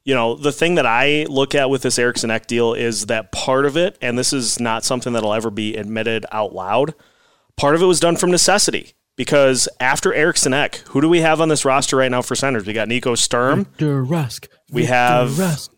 you 0.05 0.15
know, 0.15 0.35
the 0.35 0.53
thing 0.53 0.77
that 0.77 0.87
I 0.87 1.27
look 1.29 1.55
at 1.55 1.71
with 1.71 1.83
this 1.83 1.99
Eriksson 1.99 2.31
Ek 2.31 2.47
deal 2.47 2.75
is 2.75 3.07
that 3.07 3.31
part 3.31 3.67
of 3.67 3.77
it, 3.77 3.97
and 4.01 4.19
this 4.19 4.33
is 4.33 4.59
not 4.59 4.85
something 4.85 5.13
that'll 5.13 5.35
ever 5.35 5.51
be 5.51 5.77
admitted 5.77 6.27
out 6.33 6.53
loud, 6.55 6.95
part 7.57 7.75
of 7.75 7.83
it 7.83 7.87
was 7.87 8.01
done 8.01 8.17
from 8.17 8.31
necessity 8.31 8.95
because 9.17 9.69
after 9.81 10.13
Eriksson 10.15 10.55
Ek, 10.55 10.77
who 10.89 11.01
do 11.01 11.09
we 11.09 11.21
have 11.21 11.41
on 11.41 11.49
this 11.49 11.65
roster 11.65 11.97
right 11.97 12.11
now 12.11 12.23
for 12.23 12.35
centers? 12.35 12.67
We 12.67 12.73
got 12.73 12.89
Nico 12.89 13.15
Sturm. 13.15 13.65
Victor 13.65 14.05
Rask. 14.05 14.49
We 14.71 14.87
have 14.87 15.31
Rask. 15.31 15.69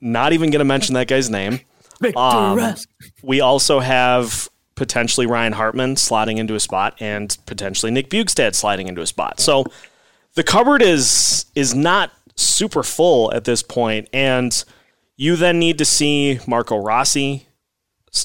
not 0.00 0.32
even 0.32 0.50
going 0.50 0.60
to 0.60 0.64
mention 0.64 0.94
that 0.94 1.08
guy's 1.08 1.30
name. 1.30 1.60
Victor 2.00 2.18
um, 2.18 2.58
Rask. 2.58 2.86
We 3.22 3.40
also 3.40 3.80
have 3.80 4.48
potentially 4.74 5.26
Ryan 5.26 5.52
Hartman 5.52 5.96
sliding 5.96 6.38
into 6.38 6.54
a 6.54 6.60
spot 6.60 6.94
and 7.00 7.36
potentially 7.46 7.90
Nick 7.90 8.10
Bjugstad 8.10 8.54
sliding 8.54 8.86
into 8.86 9.02
a 9.02 9.06
spot. 9.06 9.40
So 9.40 9.64
the 10.34 10.44
cupboard 10.44 10.82
is 10.82 11.46
is 11.54 11.74
not 11.74 12.12
super 12.36 12.84
full 12.84 13.32
at 13.34 13.44
this 13.44 13.62
point, 13.62 14.08
and 14.12 14.64
you 15.16 15.34
then 15.34 15.58
need 15.58 15.78
to 15.78 15.84
see 15.84 16.38
Marco 16.46 16.76
Rossi 16.76 17.48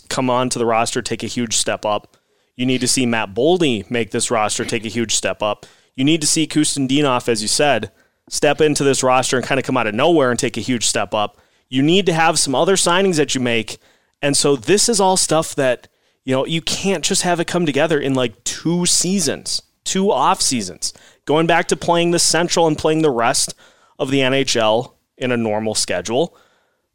come 0.10 0.29
on 0.29 0.50
to 0.50 0.60
the 0.60 0.65
roster, 0.65 1.01
take 1.01 1.24
a 1.24 1.27
huge 1.27 1.57
step 1.57 1.86
up. 1.86 2.12
You 2.55 2.65
need 2.65 2.81
to 2.81 2.88
see 2.88 3.05
Matt 3.05 3.33
Boldy 3.33 3.89
make 3.89 4.12
this 4.12 4.29
roster 4.29 4.65
take 4.65 4.86
a 4.86 4.89
huge 4.89 5.15
step 5.15 5.41
up. 5.41 5.65
You 5.95 6.03
need 6.03 6.22
to 6.22 6.27
see 6.27 6.48
Khusnutdinov, 6.48 7.27
as 7.27 7.41
you 7.41 7.48
said, 7.48 7.91
step 8.29 8.62
into 8.62 8.83
this 8.83 9.03
roster 9.03 9.38
and 9.38 9.45
kind 9.45 9.60
of 9.60 9.65
come 9.65 9.77
out 9.77 9.88
of 9.88 9.95
nowhere 9.95 10.29
and 10.29 10.39
take 10.39 10.57
a 10.57 10.62
huge 10.62 10.86
step 10.86 11.13
up. 11.13 11.39
You 11.69 11.81
need 11.81 12.05
to 12.05 12.13
have 12.13 12.39
some 12.39 12.55
other 12.55 12.75
signings 12.75 13.17
that 13.17 13.33
you 13.36 13.41
make. 13.41 13.77
And 14.22 14.38
so 14.38 14.55
this 14.55 14.88
is 14.88 15.00
all 15.00 15.17
stuff 15.17 15.55
that, 15.55 15.88
you 16.24 16.36
know, 16.36 16.45
you 16.45 16.62
can't 16.62 17.03
just 17.03 17.24
have 17.24 17.39
it 17.39 17.48
come 17.48 17.65
together 17.65 18.00
in 18.00 18.13
like 18.13 18.43
two 18.43 18.86
seasons, 18.86 19.62
two 19.83 20.12
off 20.12 20.41
seasons. 20.41 20.93
Going 21.25 21.48
back 21.48 21.67
to 21.69 21.75
playing 21.75 22.12
the 22.12 22.19
Central 22.19 22.67
and 22.67 22.77
playing 22.77 23.01
the 23.01 23.10
rest 23.10 23.55
of 23.98 24.12
the 24.12 24.19
NHL 24.19 24.93
in 25.17 25.31
a 25.31 25.38
normal 25.38 25.75
schedule. 25.75 26.38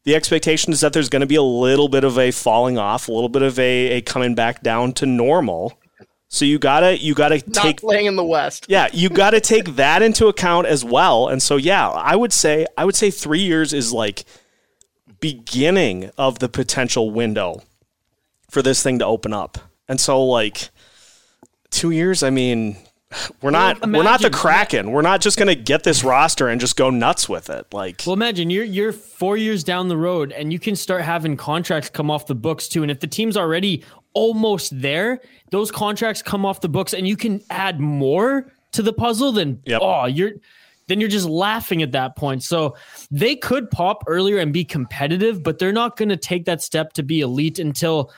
The 0.05 0.15
expectation 0.15 0.73
is 0.73 0.81
that 0.81 0.93
there's 0.93 1.09
going 1.09 1.21
to 1.21 1.27
be 1.27 1.35
a 1.35 1.43
little 1.43 1.89
bit 1.89 2.05
of 2.05 2.19
a 2.19 2.31
falling 2.31 2.79
off, 2.79 3.09
a 3.09 3.13
little 3.13 3.29
bit 3.29 3.43
of 3.43 3.59
a, 3.59 3.99
a 3.99 4.01
coming 4.01 4.35
back 4.35 4.63
down 4.63 4.93
to 4.95 5.07
normal. 5.07 5.79
So 6.31 6.45
you 6.45 6.59
gotta 6.59 6.99
you 6.99 7.15
gotta 7.15 7.43
Not 7.47 7.63
take 7.63 7.81
playing 7.81 8.05
in 8.07 8.17
the 8.17 8.25
West. 8.25 8.67
yeah, 8.69 8.89
you 8.93 9.09
got 9.09 9.31
to 9.31 9.41
take 9.41 9.77
that 9.77 10.03
into 10.03 10.27
account 10.27 10.67
as 10.67 10.85
well. 10.85 11.29
And 11.29 11.43
so, 11.43 11.57
yeah, 11.57 11.89
I 11.89 12.17
would 12.17 12.35
say 12.35 12.67
I 12.77 12.85
would 12.85 12.95
say 12.95 13.11
three 13.11 13.41
years 13.41 13.73
is 13.73 13.95
like 13.95 14.25
beginning 15.21 16.11
of 16.19 16.39
the 16.39 16.49
potential 16.49 17.11
window 17.11 17.63
for 18.51 18.61
this 18.63 18.83
thing 18.83 18.99
to 18.99 19.07
open 19.07 19.33
up. 19.33 19.59
And 19.89 19.99
so, 19.99 20.23
like 20.23 20.69
two 21.71 21.91
years, 21.91 22.23
I 22.23 22.29
mean, 22.29 22.77
we're 23.43 23.51
not 23.51 23.81
Well, 23.81 23.93
we're 23.93 24.03
not 24.03 24.21
the 24.21 24.31
Kraken. 24.31 24.91
We're 24.91 25.03
not 25.03 25.21
just 25.21 25.39
gonna 25.39 25.55
get 25.55 25.83
this 25.83 26.05
roster 26.05 26.49
and 26.49 26.61
just 26.61 26.77
go 26.77 26.91
nuts 26.91 27.29
with 27.29 27.51
it. 27.51 27.73
Like, 27.73 28.03
Well, 28.07 28.15
imagine 28.15 28.51
you're 28.51 28.65
you're 28.65 28.93
four 28.93 29.37
years 29.37 29.65
down 29.65 29.89
the 29.89 29.97
road, 29.97 30.33
and 30.33 30.53
you 30.53 30.59
can 30.59 30.77
start 30.77 31.03
having 31.03 31.37
contracts 31.37 31.89
come 31.89 32.11
off 32.11 32.27
the 32.27 32.35
books 32.35 32.69
too. 32.69 32.83
And 32.83 32.91
if 32.91 33.01
the 33.01 33.07
team's 33.07 33.37
already 33.37 33.85
almost 34.13 34.79
there, 34.81 35.21
those 35.51 35.71
contracts 35.71 36.23
come 36.23 36.45
off 36.45 36.61
the 36.61 36.69
books, 36.69 36.93
and 36.93 37.07
you 37.09 37.17
can 37.17 37.41
add 37.51 37.81
more 37.81 38.53
to 38.73 38.83
the 38.83 38.93
puzzle. 38.93 39.33
Then 39.33 39.61
Yep. 39.65 39.81
oh, 39.83 40.05
you're 40.07 40.33
then 40.89 41.01
you're 41.01 41.11
just 41.11 41.29
laughing 41.29 41.83
at 41.83 41.93
that 41.93 42.17
point. 42.17 42.43
So 42.43 42.75
they 43.11 43.37
could 43.37 43.71
pop 43.71 44.05
earlier 44.07 44.39
and 44.39 44.53
be 44.53 44.65
competitive, 44.65 45.43
but 45.43 45.59
they're 45.59 45.73
not 45.73 45.97
going 45.97 46.09
to 46.09 46.17
take 46.17 46.47
that 46.47 46.63
step 46.63 46.95
to 46.95 47.03
be 47.03 47.21
elite 47.21 47.59
until 47.59 48.11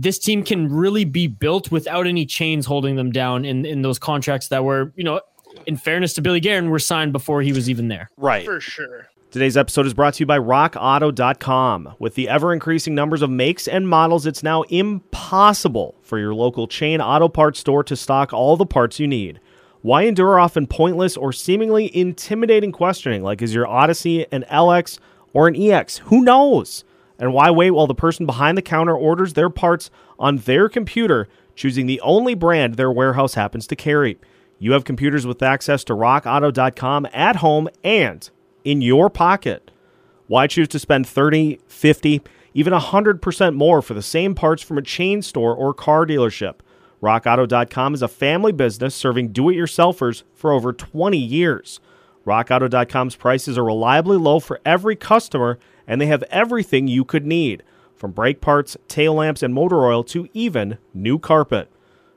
this 0.00 0.18
team 0.18 0.42
can 0.42 0.72
really 0.72 1.04
be 1.04 1.26
built 1.26 1.70
without 1.70 2.06
any 2.06 2.24
chains 2.24 2.64
holding 2.66 2.96
them 2.96 3.12
down 3.12 3.44
in 3.44 3.66
in 3.66 3.82
those 3.82 3.98
contracts 3.98 4.48
that 4.48 4.64
were, 4.64 4.92
you 4.96 5.04
know, 5.04 5.20
in 5.66 5.76
fairness 5.76 6.14
to 6.14 6.22
Billy 6.22 6.40
Guerin, 6.40 6.70
were 6.70 6.78
signed 6.78 7.12
before 7.12 7.42
he 7.42 7.52
was 7.52 7.68
even 7.68 7.88
there. 7.88 8.08
right? 8.16 8.44
For 8.44 8.60
sure. 8.60 9.08
Today's 9.30 9.56
episode 9.56 9.86
is 9.86 9.94
brought 9.94 10.14
to 10.14 10.20
you 10.20 10.26
by 10.26 10.40
RockAuto.com. 10.40 11.94
With 12.00 12.16
the 12.16 12.28
ever 12.28 12.52
increasing 12.52 12.96
numbers 12.96 13.22
of 13.22 13.30
makes 13.30 13.68
and 13.68 13.88
models, 13.88 14.26
it's 14.26 14.42
now 14.42 14.62
impossible 14.62 15.94
for 16.02 16.18
your 16.18 16.34
local 16.34 16.66
chain 16.66 17.00
auto 17.00 17.28
parts 17.28 17.60
store 17.60 17.84
to 17.84 17.94
stock 17.94 18.32
all 18.32 18.56
the 18.56 18.66
parts 18.66 18.98
you 18.98 19.06
need. 19.06 19.38
Why 19.82 20.02
endure 20.02 20.40
often 20.40 20.66
pointless 20.66 21.16
or 21.16 21.32
seemingly 21.32 21.94
intimidating 21.96 22.72
questioning 22.72 23.22
like 23.22 23.40
is 23.40 23.54
your 23.54 23.68
Odyssey 23.68 24.26
an 24.32 24.44
LX 24.50 24.98
or 25.32 25.46
an 25.46 25.54
EX? 25.54 25.98
Who 25.98 26.22
knows? 26.22 26.84
And 27.20 27.34
why 27.34 27.50
wait 27.50 27.70
while 27.70 27.86
the 27.86 27.94
person 27.94 28.26
behind 28.26 28.58
the 28.58 28.62
counter 28.62 28.96
orders 28.96 29.34
their 29.34 29.50
parts 29.50 29.90
on 30.18 30.38
their 30.38 30.68
computer, 30.68 31.28
choosing 31.54 31.86
the 31.86 32.00
only 32.00 32.34
brand 32.34 32.74
their 32.74 32.90
warehouse 32.90 33.34
happens 33.34 33.66
to 33.68 33.76
carry? 33.76 34.18
You 34.58 34.72
have 34.72 34.84
computers 34.84 35.26
with 35.26 35.42
access 35.42 35.84
to 35.84 35.94
rockauto.com 35.94 37.06
at 37.12 37.36
home 37.36 37.68
and 37.84 38.28
in 38.64 38.80
your 38.80 39.10
pocket. 39.10 39.70
Why 40.26 40.46
choose 40.46 40.68
to 40.68 40.78
spend 40.78 41.06
30, 41.06 41.60
50, 41.66 42.22
even 42.54 42.72
100% 42.72 43.54
more 43.54 43.82
for 43.82 43.94
the 43.94 44.02
same 44.02 44.34
parts 44.34 44.62
from 44.62 44.78
a 44.78 44.82
chain 44.82 45.22
store 45.22 45.54
or 45.54 45.74
car 45.74 46.06
dealership? 46.06 46.56
RockAuto.com 47.02 47.94
is 47.94 48.02
a 48.02 48.08
family 48.08 48.52
business 48.52 48.94
serving 48.94 49.32
do 49.32 49.48
it 49.48 49.54
yourselfers 49.54 50.22
for 50.34 50.52
over 50.52 50.72
20 50.72 51.16
years. 51.16 51.80
RockAuto.com's 52.26 53.16
prices 53.16 53.56
are 53.56 53.64
reliably 53.64 54.18
low 54.18 54.38
for 54.38 54.60
every 54.64 54.94
customer, 54.94 55.58
and 55.90 56.00
they 56.00 56.06
have 56.06 56.22
everything 56.30 56.86
you 56.86 57.04
could 57.04 57.26
need 57.26 57.64
from 57.96 58.12
brake 58.12 58.40
parts, 58.40 58.76
tail 58.86 59.14
lamps, 59.14 59.42
and 59.42 59.52
motor 59.52 59.84
oil 59.84 60.04
to 60.04 60.28
even 60.32 60.78
new 60.94 61.18
carpet. 61.18 61.68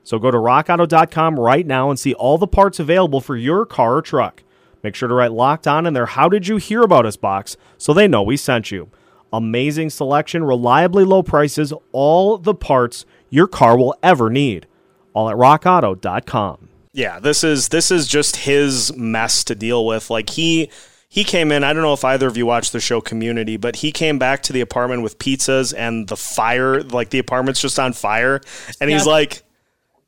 So 0.04 0.20
go 0.20 0.30
to 0.30 0.38
rockauto.com 0.38 1.40
right 1.40 1.66
now 1.66 1.90
and 1.90 1.98
see 1.98 2.14
all 2.14 2.38
the 2.38 2.46
parts 2.46 2.78
available 2.78 3.20
for 3.20 3.36
your 3.36 3.66
car 3.66 3.96
or 3.96 4.02
truck. 4.02 4.44
Make 4.84 4.94
sure 4.94 5.08
to 5.08 5.14
write 5.14 5.32
locked 5.32 5.66
on 5.66 5.86
in 5.86 5.92
their 5.92 6.06
How 6.06 6.28
Did 6.28 6.46
You 6.46 6.56
Hear 6.56 6.82
About 6.82 7.04
Us 7.04 7.16
box 7.16 7.56
so 7.76 7.92
they 7.92 8.06
know 8.06 8.22
we 8.22 8.36
sent 8.36 8.70
you. 8.70 8.90
Amazing 9.32 9.90
selection, 9.90 10.44
reliably 10.44 11.04
low 11.04 11.24
prices, 11.24 11.72
all 11.90 12.38
the 12.38 12.54
parts 12.54 13.04
your 13.28 13.48
car 13.48 13.76
will 13.76 13.96
ever 14.04 14.30
need. 14.30 14.68
All 15.14 15.28
at 15.28 15.36
rockauto.com. 15.36 16.68
Yeah, 16.92 17.18
this 17.18 17.42
is 17.42 17.70
this 17.70 17.90
is 17.90 18.06
just 18.06 18.36
his 18.36 18.94
mess 18.96 19.42
to 19.44 19.56
deal 19.56 19.84
with. 19.84 20.10
Like 20.10 20.30
he 20.30 20.70
he 21.14 21.22
came 21.22 21.52
in, 21.52 21.62
I 21.62 21.72
don't 21.72 21.82
know 21.82 21.92
if 21.92 22.04
either 22.04 22.26
of 22.26 22.36
you 22.36 22.44
watched 22.44 22.72
the 22.72 22.80
show 22.80 23.00
Community, 23.00 23.56
but 23.56 23.76
he 23.76 23.92
came 23.92 24.18
back 24.18 24.42
to 24.42 24.52
the 24.52 24.60
apartment 24.60 25.02
with 25.04 25.16
pizzas 25.20 25.72
and 25.76 26.08
the 26.08 26.16
fire, 26.16 26.82
like 26.82 27.10
the 27.10 27.20
apartment's 27.20 27.60
just 27.60 27.78
on 27.78 27.92
fire. 27.92 28.40
And 28.80 28.90
he's 28.90 29.06
like 29.06 29.42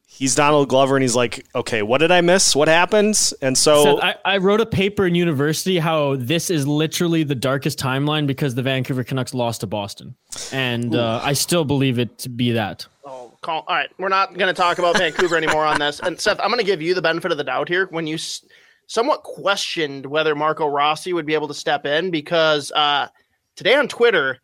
he's 0.04 0.34
Donald 0.34 0.68
Glover 0.68 0.96
and 0.96 1.02
he's 1.04 1.14
like, 1.14 1.46
"Okay, 1.54 1.82
what 1.82 1.98
did 1.98 2.10
I 2.10 2.22
miss? 2.22 2.56
What 2.56 2.66
happens?" 2.66 3.32
And 3.40 3.56
so 3.56 3.84
Seth, 3.84 4.02
I, 4.02 4.14
I 4.24 4.36
wrote 4.38 4.60
a 4.60 4.66
paper 4.66 5.06
in 5.06 5.14
university 5.14 5.78
how 5.78 6.16
this 6.16 6.50
is 6.50 6.66
literally 6.66 7.22
the 7.22 7.36
darkest 7.36 7.78
timeline 7.78 8.26
because 8.26 8.56
the 8.56 8.62
Vancouver 8.62 9.04
Canucks 9.04 9.32
lost 9.32 9.60
to 9.60 9.68
Boston, 9.68 10.16
and 10.50 10.92
uh, 10.96 11.20
I 11.22 11.34
still 11.34 11.64
believe 11.64 12.00
it 12.00 12.18
to 12.18 12.28
be 12.28 12.50
that. 12.52 12.84
Oh, 13.04 13.32
call, 13.42 13.64
all 13.68 13.76
right. 13.76 13.90
We're 13.98 14.08
not 14.08 14.36
going 14.36 14.52
to 14.52 14.60
talk 14.60 14.80
about 14.80 14.98
Vancouver 14.98 15.36
anymore 15.36 15.64
on 15.64 15.78
this. 15.78 16.00
And 16.00 16.18
Seth, 16.20 16.40
I'm 16.40 16.48
going 16.48 16.58
to 16.58 16.64
give 16.66 16.82
you 16.82 16.94
the 16.94 17.02
benefit 17.02 17.30
of 17.30 17.38
the 17.38 17.44
doubt 17.44 17.68
here. 17.68 17.86
When 17.92 18.08
you 18.08 18.16
s- 18.16 18.44
somewhat 18.86 19.22
questioned 19.22 20.06
whether 20.06 20.34
Marco 20.34 20.66
Rossi 20.66 21.12
would 21.12 21.26
be 21.26 21.34
able 21.34 21.48
to 21.48 21.54
step 21.54 21.86
in, 21.86 22.10
because 22.10 22.72
uh, 22.72 23.08
today 23.54 23.74
on 23.74 23.88
Twitter, 23.88 24.38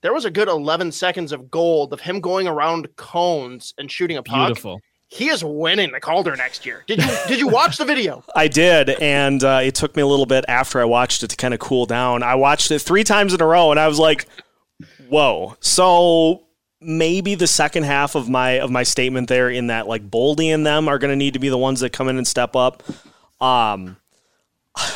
there 0.00 0.12
was 0.12 0.24
a 0.24 0.30
good 0.30 0.48
11 0.48 0.92
seconds 0.92 1.32
of 1.32 1.50
gold 1.50 1.92
of 1.92 2.00
him 2.00 2.20
going 2.20 2.46
around 2.46 2.94
cones 2.96 3.74
and 3.78 3.90
shooting 3.90 4.16
a 4.16 4.22
puck. 4.22 4.48
Beautiful. 4.48 4.80
He 5.08 5.28
is 5.28 5.44
winning 5.44 5.92
the 5.92 6.00
Calder 6.00 6.34
next 6.34 6.66
year. 6.66 6.82
Did 6.86 7.02
you 7.02 7.16
did 7.28 7.38
you 7.38 7.46
watch 7.46 7.76
the 7.76 7.84
video? 7.84 8.24
I 8.34 8.48
did, 8.48 8.90
and 8.90 9.44
uh, 9.44 9.60
it 9.62 9.74
took 9.74 9.94
me 9.94 10.02
a 10.02 10.06
little 10.06 10.26
bit 10.26 10.44
after 10.48 10.80
I 10.80 10.84
watched 10.84 11.22
it 11.22 11.28
to 11.28 11.36
kind 11.36 11.54
of 11.54 11.60
cool 11.60 11.86
down. 11.86 12.22
I 12.22 12.34
watched 12.34 12.70
it 12.70 12.80
three 12.80 13.04
times 13.04 13.32
in 13.32 13.40
a 13.40 13.46
row, 13.46 13.70
and 13.70 13.78
I 13.78 13.86
was 13.86 13.98
like, 14.00 14.26
"Whoa!" 15.08 15.56
So 15.60 16.44
maybe 16.80 17.34
the 17.34 17.46
second 17.46 17.84
half 17.84 18.14
of 18.14 18.28
my 18.28 18.52
of 18.52 18.70
my 18.70 18.82
statement 18.82 19.28
there, 19.28 19.48
in 19.48 19.68
that 19.68 19.86
like 19.86 20.10
Boldy 20.10 20.52
and 20.52 20.66
them 20.66 20.88
are 20.88 20.98
going 20.98 21.12
to 21.12 21.16
need 21.16 21.34
to 21.34 21.38
be 21.38 21.48
the 21.48 21.58
ones 21.58 21.80
that 21.80 21.92
come 21.92 22.08
in 22.08 22.16
and 22.16 22.26
step 22.26 22.56
up. 22.56 22.82
Um, 23.44 23.98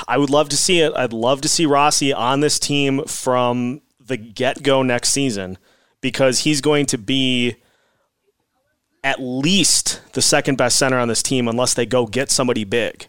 I 0.09 0.17
would 0.17 0.31
love 0.31 0.49
to 0.49 0.57
see 0.57 0.81
it. 0.81 0.93
I'd 0.97 1.13
love 1.13 1.43
to 1.43 1.49
see 1.49 1.67
Rossi 1.67 2.13
on 2.13 2.41
this 2.41 2.59
team 2.59 3.05
from 3.05 3.83
the 4.01 4.17
get 4.17 4.63
go 4.63 4.83
next 4.83 5.11
season 5.11 5.59
because 6.01 6.41
he's 6.41 6.61
going 6.61 6.87
to 6.87 6.99
be 6.99 7.57
at 9.05 9.21
least 9.21 10.01
the 10.15 10.23
second 10.23 10.57
best 10.57 10.79
center 10.79 10.99
on 10.99 11.09
this 11.09 11.23
team 11.23 11.47
unless 11.47 11.75
they 11.75 11.87
go 11.87 12.07
get 12.07 12.31
somebody 12.31 12.65
big 12.65 13.09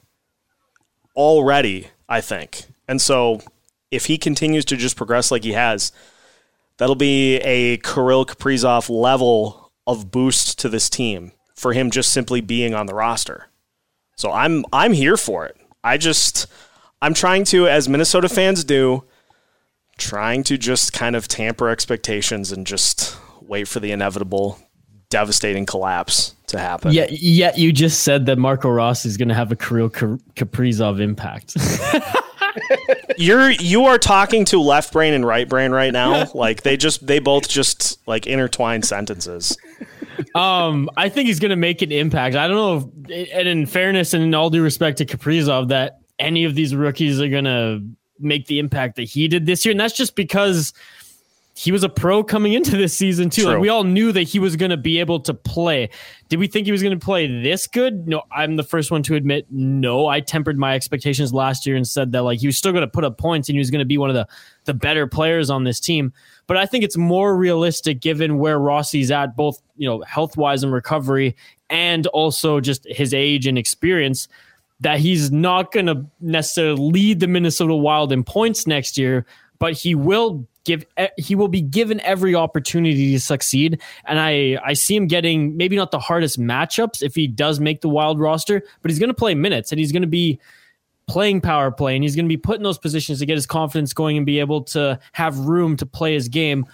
already, 1.16 1.88
I 2.08 2.22
think. 2.22 2.66
And 2.88 3.02
so 3.02 3.42
if 3.92 4.06
he 4.06 4.18
continues 4.18 4.66
to 4.66 4.78
just 4.78 4.98
progress 4.98 5.32
like 5.32 5.44
he 5.44 5.54
has, 5.54 5.92
that'll 6.78 6.96
be 6.96 7.38
a 7.38 7.78
Kirill 7.78 8.26
Kaprizov 8.26 8.90
level 8.90 9.72
of 9.88 10.12
boost 10.12 10.60
to 10.60 10.70
this 10.70 10.90
team 10.90 11.32
for 11.56 11.74
him 11.74 11.90
just 11.90 12.12
simply 12.12 12.42
being 12.42 12.74
on 12.74 12.86
the 12.86 12.94
roster. 12.94 13.49
So 14.20 14.34
I'm 14.34 14.66
I'm 14.74 14.92
here 14.92 15.16
for 15.16 15.46
it. 15.46 15.56
I 15.82 15.98
just 15.98 16.46
I'm 17.02 17.14
trying 17.14 17.46
to, 17.46 17.70
as 17.70 17.88
Minnesota 17.88 18.28
fans 18.28 18.66
do, 18.66 19.06
trying 19.98 20.44
to 20.44 20.58
just 20.58 20.92
kind 20.92 21.16
of 21.16 21.30
tamper 21.30 21.70
expectations 21.70 22.52
and 22.52 22.68
just 22.68 23.18
wait 23.42 23.70
for 23.70 23.80
the 23.80 23.94
inevitable 23.94 24.60
devastating 25.10 25.66
collapse 25.66 26.36
to 26.48 26.60
happen. 26.60 26.92
Yeah, 26.92 27.08
yet 27.10 27.58
you 27.58 27.72
just 27.72 28.02
said 28.04 28.26
that 28.26 28.38
Marco 28.38 28.70
Rossi 28.70 29.08
is 29.08 29.16
going 29.16 29.30
to 29.30 29.36
have 29.36 29.54
a 29.54 29.56
Kirill 29.56 29.90
Ka- 29.90 30.18
Kaprizov 30.36 31.00
impact. 31.00 31.56
You're 33.18 33.52
you 33.52 33.86
are 33.86 33.98
talking 33.98 34.44
to 34.46 34.60
left 34.60 34.92
brain 34.92 35.14
and 35.14 35.26
right 35.26 35.48
brain 35.48 35.72
right 35.72 35.94
now. 35.94 36.30
like 36.34 36.64
they 36.64 36.76
just 36.76 37.08
they 37.08 37.20
both 37.20 37.48
just 37.48 38.06
like 38.06 38.28
intertwine 38.28 38.82
sentences. 38.84 39.58
um, 40.36 40.90
I 40.98 41.08
think 41.08 41.28
he's 41.28 41.40
going 41.40 41.52
to 41.52 41.56
make 41.56 41.82
an 41.82 41.94
impact. 41.94 42.36
I 42.36 42.50
don't 42.50 42.58
know, 42.58 42.78
if, 42.78 42.99
and 43.12 43.48
in 43.48 43.66
fairness 43.66 44.14
and 44.14 44.24
in 44.24 44.34
all 44.34 44.50
due 44.50 44.64
respect 44.64 44.98
to 45.00 45.06
Kaprizov, 45.06 45.70
that 45.70 46.00
any 46.20 46.44
of 46.44 46.56
these 46.56 46.76
rookies 46.76 47.20
are 47.22 47.30
going 47.30 47.46
to 47.46 47.82
make 48.20 48.48
the 48.48 48.60
impact 48.60 48.96
that 48.98 49.04
he 49.04 49.28
did 49.28 49.46
this 49.46 49.66
year, 49.66 49.72
and 49.72 49.80
that's 49.80 49.96
just 49.96 50.16
because 50.16 50.74
he 51.60 51.74
was 51.74 51.84
a 51.84 51.90
pro 51.90 52.24
coming 52.24 52.54
into 52.54 52.78
this 52.78 52.96
season 52.96 53.30
too. 53.30 53.42
True. 53.42 53.52
Like 53.52 53.62
we 53.62 53.68
all 53.68 53.84
knew 53.84 54.14
that 54.14 54.22
he 54.22 54.40
was 54.40 54.56
going 54.56 54.72
to 54.72 54.78
be 54.78 54.98
able 54.98 55.20
to 55.20 55.34
play. 55.34 55.90
Did 56.30 56.40
we 56.40 56.48
think 56.48 56.66
he 56.66 56.72
was 56.72 56.82
going 56.82 56.98
to 56.98 57.06
play 57.06 57.28
this 57.42 57.68
good? 57.68 58.08
No, 58.08 58.22
I'm 58.32 58.56
the 58.56 58.64
first 58.64 58.92
one 58.92 59.04
to 59.04 59.16
admit 59.16 59.46
no. 59.50 60.08
I 60.08 60.22
tempered 60.22 60.58
my 60.58 60.74
expectations 60.74 61.34
last 61.34 61.66
year 61.66 61.76
and 61.76 61.86
said 61.86 62.14
that 62.14 62.22
like 62.24 62.40
he 62.40 62.48
was 62.48 62.58
still 62.58 62.72
going 62.72 62.84
to 62.84 62.88
put 62.88 63.04
up 63.04 63.18
points 63.18 63.50
and 63.50 63.56
he 63.56 63.60
was 63.60 63.70
going 63.70 63.80
to 63.80 63.86
be 63.86 63.98
one 63.98 64.10
of 64.10 64.16
the 64.16 64.26
the 64.64 64.74
better 64.74 65.06
players 65.06 65.50
on 65.50 65.66
this 65.66 65.82
team. 65.82 66.14
But 66.48 66.56
I 66.56 66.66
think 66.66 66.86
it's 66.86 66.96
more 66.96 67.36
realistic 67.36 68.00
given 68.00 68.38
where 68.38 68.58
Rossi's 68.58 69.12
at, 69.12 69.36
both 69.36 69.62
you 69.76 69.86
know 69.86 70.02
health 70.04 70.38
wise 70.38 70.64
and 70.64 70.72
recovery, 70.72 71.36
and 71.70 72.08
also 72.08 72.60
just 72.60 72.86
his 72.90 73.14
age 73.14 73.48
and 73.48 73.58
experience. 73.58 74.28
That 74.82 75.00
he's 75.00 75.30
not 75.30 75.74
going 75.74 75.88
to 75.88 76.06
necessarily 76.22 76.92
lead 76.92 77.20
the 77.20 77.28
Minnesota 77.28 77.76
Wild 77.76 78.14
in 78.14 78.24
points 78.24 78.66
next 78.66 78.98
year, 78.98 79.26
but 79.60 79.74
he 79.74 79.94
will 79.94 80.48
give 80.64 80.86
he 81.18 81.36
will 81.36 81.48
be 81.48 81.62
given 81.62 82.00
every 82.02 82.36
opportunity 82.36 83.14
to 83.14 83.20
succeed 83.20 83.82
and 84.06 84.20
i 84.20 84.58
i 84.64 84.74
see 84.74 84.96
him 84.96 85.08
getting 85.08 85.56
maybe 85.56 85.76
not 85.76 85.90
the 85.90 86.00
hardest 86.00 86.40
matchups 86.40 87.02
if 87.02 87.16
he 87.16 87.28
does 87.28 87.60
make 87.60 87.82
the 87.82 87.90
wild 87.90 88.20
roster 88.20 88.62
but 88.82 88.92
he's 88.92 89.00
going 89.00 89.10
to 89.10 89.14
play 89.14 89.34
minutes 89.34 89.72
and 89.72 89.80
he's 89.80 89.92
going 89.92 90.02
to 90.02 90.08
be 90.08 90.40
playing 91.08 91.42
power 91.42 91.72
play 91.72 91.96
and 91.96 92.04
he's 92.04 92.16
going 92.16 92.26
to 92.26 92.30
be 92.30 92.38
put 92.38 92.58
in 92.58 92.64
those 92.64 92.78
positions 92.78 93.20
to 93.20 93.26
get 93.26 93.36
his 93.36 93.48
confidence 93.48 93.94
going 93.94 94.18
and 94.18 94.26
be 94.26 94.40
able 94.40 94.62
to 94.62 95.00
have 95.14 95.40
room 95.40 95.76
to 95.76 95.86
play 95.86 96.14
his 96.14 96.28
game 96.28 96.66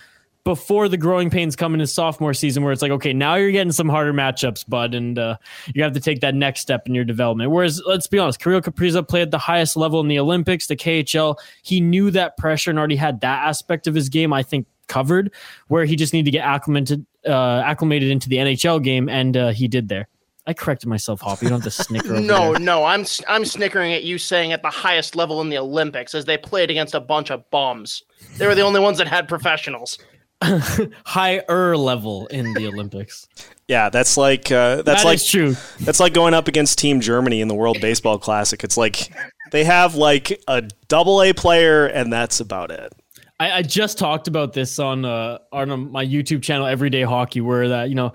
before 0.45 0.87
the 0.87 0.95
growing 0.95 1.31
pains 1.31 1.55
come 1.55 1.73
in 1.73 1.79
his 1.79 1.91
sophomore 1.91 2.33
season, 2.33 2.63
where 2.63 2.71
it's 2.71 2.83
like, 2.83 2.91
okay, 2.91 3.11
now 3.11 3.33
you're 3.33 3.51
getting 3.51 3.71
some 3.71 3.89
harder 3.89 4.13
matchups, 4.13 4.67
bud, 4.69 4.93
and 4.93 5.17
uh, 5.17 5.35
you 5.73 5.83
have 5.83 5.93
to 5.93 5.99
take 5.99 6.21
that 6.21 6.35
next 6.35 6.61
step 6.61 6.87
in 6.87 6.93
your 6.93 7.03
development. 7.03 7.51
Whereas, 7.51 7.81
let's 7.85 8.07
be 8.07 8.19
honest, 8.19 8.39
Kirill 8.39 8.61
Kaprizov 8.61 9.09
played 9.09 9.23
at 9.23 9.31
the 9.31 9.39
highest 9.39 9.75
level 9.75 9.99
in 9.99 10.07
the 10.07 10.19
Olympics, 10.19 10.67
the 10.67 10.75
KHL. 10.75 11.35
He 11.63 11.81
knew 11.81 12.11
that 12.11 12.37
pressure 12.37 12.69
and 12.69 12.77
already 12.77 12.95
had 12.95 13.21
that 13.21 13.47
aspect 13.47 13.87
of 13.87 13.95
his 13.95 14.07
game, 14.07 14.31
I 14.31 14.43
think, 14.43 14.67
covered, 14.87 15.33
where 15.67 15.83
he 15.83 15.95
just 15.95 16.13
needed 16.13 16.25
to 16.25 16.31
get 16.31 16.45
acclimated, 16.45 17.03
uh, 17.25 17.63
acclimated 17.65 18.11
into 18.11 18.29
the 18.29 18.37
NHL 18.37 18.83
game, 18.83 19.09
and 19.09 19.35
uh, 19.35 19.49
he 19.49 19.67
did 19.67 19.89
there. 19.89 20.07
I 20.47 20.53
corrected 20.53 20.87
myself, 20.87 21.21
Hop. 21.21 21.41
You 21.41 21.49
don't 21.49 21.63
have 21.63 21.73
to 21.73 21.83
snicker. 21.83 22.13
no, 22.21 22.51
there. 22.51 22.59
no, 22.59 22.83
I'm 22.83 23.03
I'm 23.27 23.45
snickering 23.45 23.93
at 23.93 24.03
you 24.03 24.19
saying 24.19 24.51
at 24.51 24.61
the 24.61 24.69
highest 24.69 25.15
level 25.15 25.41
in 25.41 25.49
the 25.49 25.57
Olympics 25.57 26.13
as 26.13 26.25
they 26.25 26.37
played 26.37 26.69
against 26.69 26.93
a 26.93 26.99
bunch 26.99 27.31
of 27.31 27.49
bums. 27.49 28.03
They 28.37 28.45
were 28.45 28.53
the 28.53 28.61
only 28.61 28.79
ones 28.79 28.99
that 28.99 29.07
had 29.07 29.27
professionals. 29.27 29.97
higher 31.05 31.77
level 31.77 32.27
in 32.27 32.53
the 32.53 32.67
Olympics. 32.67 33.27
Yeah, 33.67 33.89
that's 33.89 34.17
like 34.17 34.51
uh, 34.51 34.83
that's 34.83 35.03
that 35.03 35.05
like 35.05 35.23
true. 35.23 35.55
That's 35.81 35.99
like 35.99 36.13
going 36.13 36.33
up 36.33 36.47
against 36.47 36.77
Team 36.77 37.01
Germany 37.01 37.41
in 37.41 37.47
the 37.47 37.55
World 37.55 37.81
Baseball 37.81 38.19
Classic. 38.19 38.63
It's 38.63 38.77
like 38.77 39.11
they 39.51 39.63
have 39.63 39.95
like 39.95 40.41
a 40.47 40.61
double 40.87 41.21
A 41.21 41.33
player, 41.33 41.87
and 41.87 42.11
that's 42.11 42.39
about 42.39 42.71
it. 42.71 42.93
I, 43.39 43.51
I 43.51 43.61
just 43.63 43.97
talked 43.97 44.27
about 44.27 44.53
this 44.53 44.79
on 44.79 45.03
uh, 45.03 45.39
on 45.51 45.91
my 45.91 46.05
YouTube 46.05 46.41
channel, 46.41 46.67
Everyday 46.67 47.01
Hockey, 47.01 47.41
where 47.41 47.67
that 47.69 47.89
you 47.89 47.95
know 47.95 48.13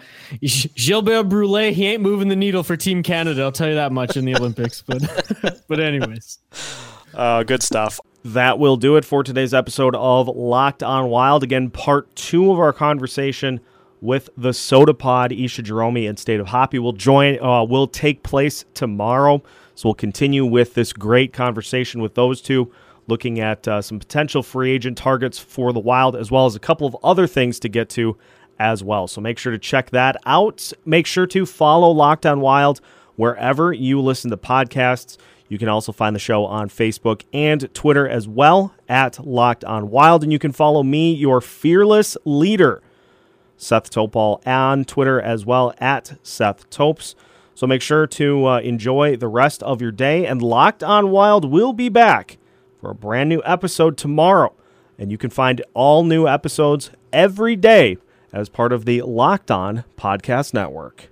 Gilbert 0.76 1.24
Brule 1.24 1.72
he 1.72 1.86
ain't 1.86 2.02
moving 2.02 2.28
the 2.28 2.36
needle 2.36 2.62
for 2.62 2.76
Team 2.76 3.02
Canada. 3.02 3.42
I'll 3.42 3.52
tell 3.52 3.68
you 3.68 3.74
that 3.74 3.92
much 3.92 4.16
in 4.16 4.24
the 4.24 4.34
Olympics. 4.36 4.82
But 4.82 5.62
but 5.68 5.80
anyways, 5.80 6.38
uh, 7.12 7.42
good 7.42 7.62
stuff. 7.62 8.00
That 8.22 8.58
will 8.58 8.76
do 8.76 8.96
it 8.96 9.04
for 9.06 9.22
today's 9.22 9.54
episode 9.54 9.96
of 9.96 10.28
Locked 10.28 10.82
On 10.82 11.08
Wild. 11.08 11.42
Again, 11.42 11.70
part 11.70 12.14
two 12.14 12.52
of 12.52 12.58
our 12.58 12.72
conversation 12.72 13.60
with 14.02 14.28
the 14.36 14.52
Soda 14.52 14.92
Pod, 14.92 15.32
Isha 15.32 15.62
Jerome 15.62 15.96
and 15.96 16.18
State 16.18 16.38
of 16.38 16.48
Hoppy 16.48 16.78
will 16.78 16.92
join. 16.92 17.42
Uh, 17.42 17.64
will 17.64 17.86
take 17.86 18.22
place 18.22 18.66
tomorrow. 18.74 19.42
So 19.74 19.88
we'll 19.88 19.94
continue 19.94 20.44
with 20.44 20.74
this 20.74 20.92
great 20.92 21.32
conversation 21.32 22.02
with 22.02 22.14
those 22.14 22.42
two, 22.42 22.70
looking 23.06 23.40
at 23.40 23.66
uh, 23.66 23.80
some 23.80 23.98
potential 23.98 24.42
free 24.42 24.70
agent 24.70 24.98
targets 24.98 25.38
for 25.38 25.72
the 25.72 25.80
Wild, 25.80 26.14
as 26.14 26.30
well 26.30 26.44
as 26.44 26.54
a 26.54 26.60
couple 26.60 26.86
of 26.86 26.94
other 27.02 27.26
things 27.26 27.58
to 27.60 27.70
get 27.70 27.88
to 27.90 28.18
as 28.58 28.84
well. 28.84 29.08
So 29.08 29.22
make 29.22 29.38
sure 29.38 29.52
to 29.52 29.58
check 29.58 29.88
that 29.90 30.18
out. 30.26 30.70
Make 30.84 31.06
sure 31.06 31.26
to 31.28 31.46
follow 31.46 31.90
Locked 31.90 32.26
On 32.26 32.40
Wild 32.40 32.82
wherever 33.20 33.70
you 33.70 34.00
listen 34.00 34.30
to 34.30 34.36
podcasts. 34.38 35.18
You 35.46 35.58
can 35.58 35.68
also 35.68 35.92
find 35.92 36.16
the 36.16 36.20
show 36.20 36.46
on 36.46 36.70
Facebook 36.70 37.22
and 37.34 37.72
Twitter 37.74 38.08
as 38.08 38.26
well 38.26 38.72
at 38.88 39.24
Locked 39.26 39.62
On 39.64 39.90
Wild. 39.90 40.22
And 40.22 40.32
you 40.32 40.38
can 40.38 40.52
follow 40.52 40.82
me, 40.82 41.12
your 41.12 41.42
fearless 41.42 42.16
leader, 42.24 42.82
Seth 43.58 43.90
Topol, 43.90 44.40
on 44.46 44.86
Twitter 44.86 45.20
as 45.20 45.44
well 45.44 45.74
at 45.78 46.16
Seth 46.22 46.70
Topes. 46.70 47.14
So 47.54 47.66
make 47.66 47.82
sure 47.82 48.06
to 48.06 48.46
uh, 48.46 48.60
enjoy 48.60 49.18
the 49.18 49.28
rest 49.28 49.62
of 49.64 49.82
your 49.82 49.92
day. 49.92 50.24
And 50.24 50.40
Locked 50.40 50.82
On 50.82 51.10
Wild 51.10 51.44
will 51.44 51.74
be 51.74 51.90
back 51.90 52.38
for 52.80 52.90
a 52.90 52.94
brand 52.94 53.28
new 53.28 53.42
episode 53.44 53.98
tomorrow. 53.98 54.54
And 54.98 55.10
you 55.10 55.18
can 55.18 55.28
find 55.28 55.62
all 55.74 56.04
new 56.04 56.26
episodes 56.26 56.90
every 57.12 57.54
day 57.54 57.98
as 58.32 58.48
part 58.48 58.72
of 58.72 58.86
the 58.86 59.02
Locked 59.02 59.50
On 59.50 59.84
Podcast 59.98 60.54
Network. 60.54 61.10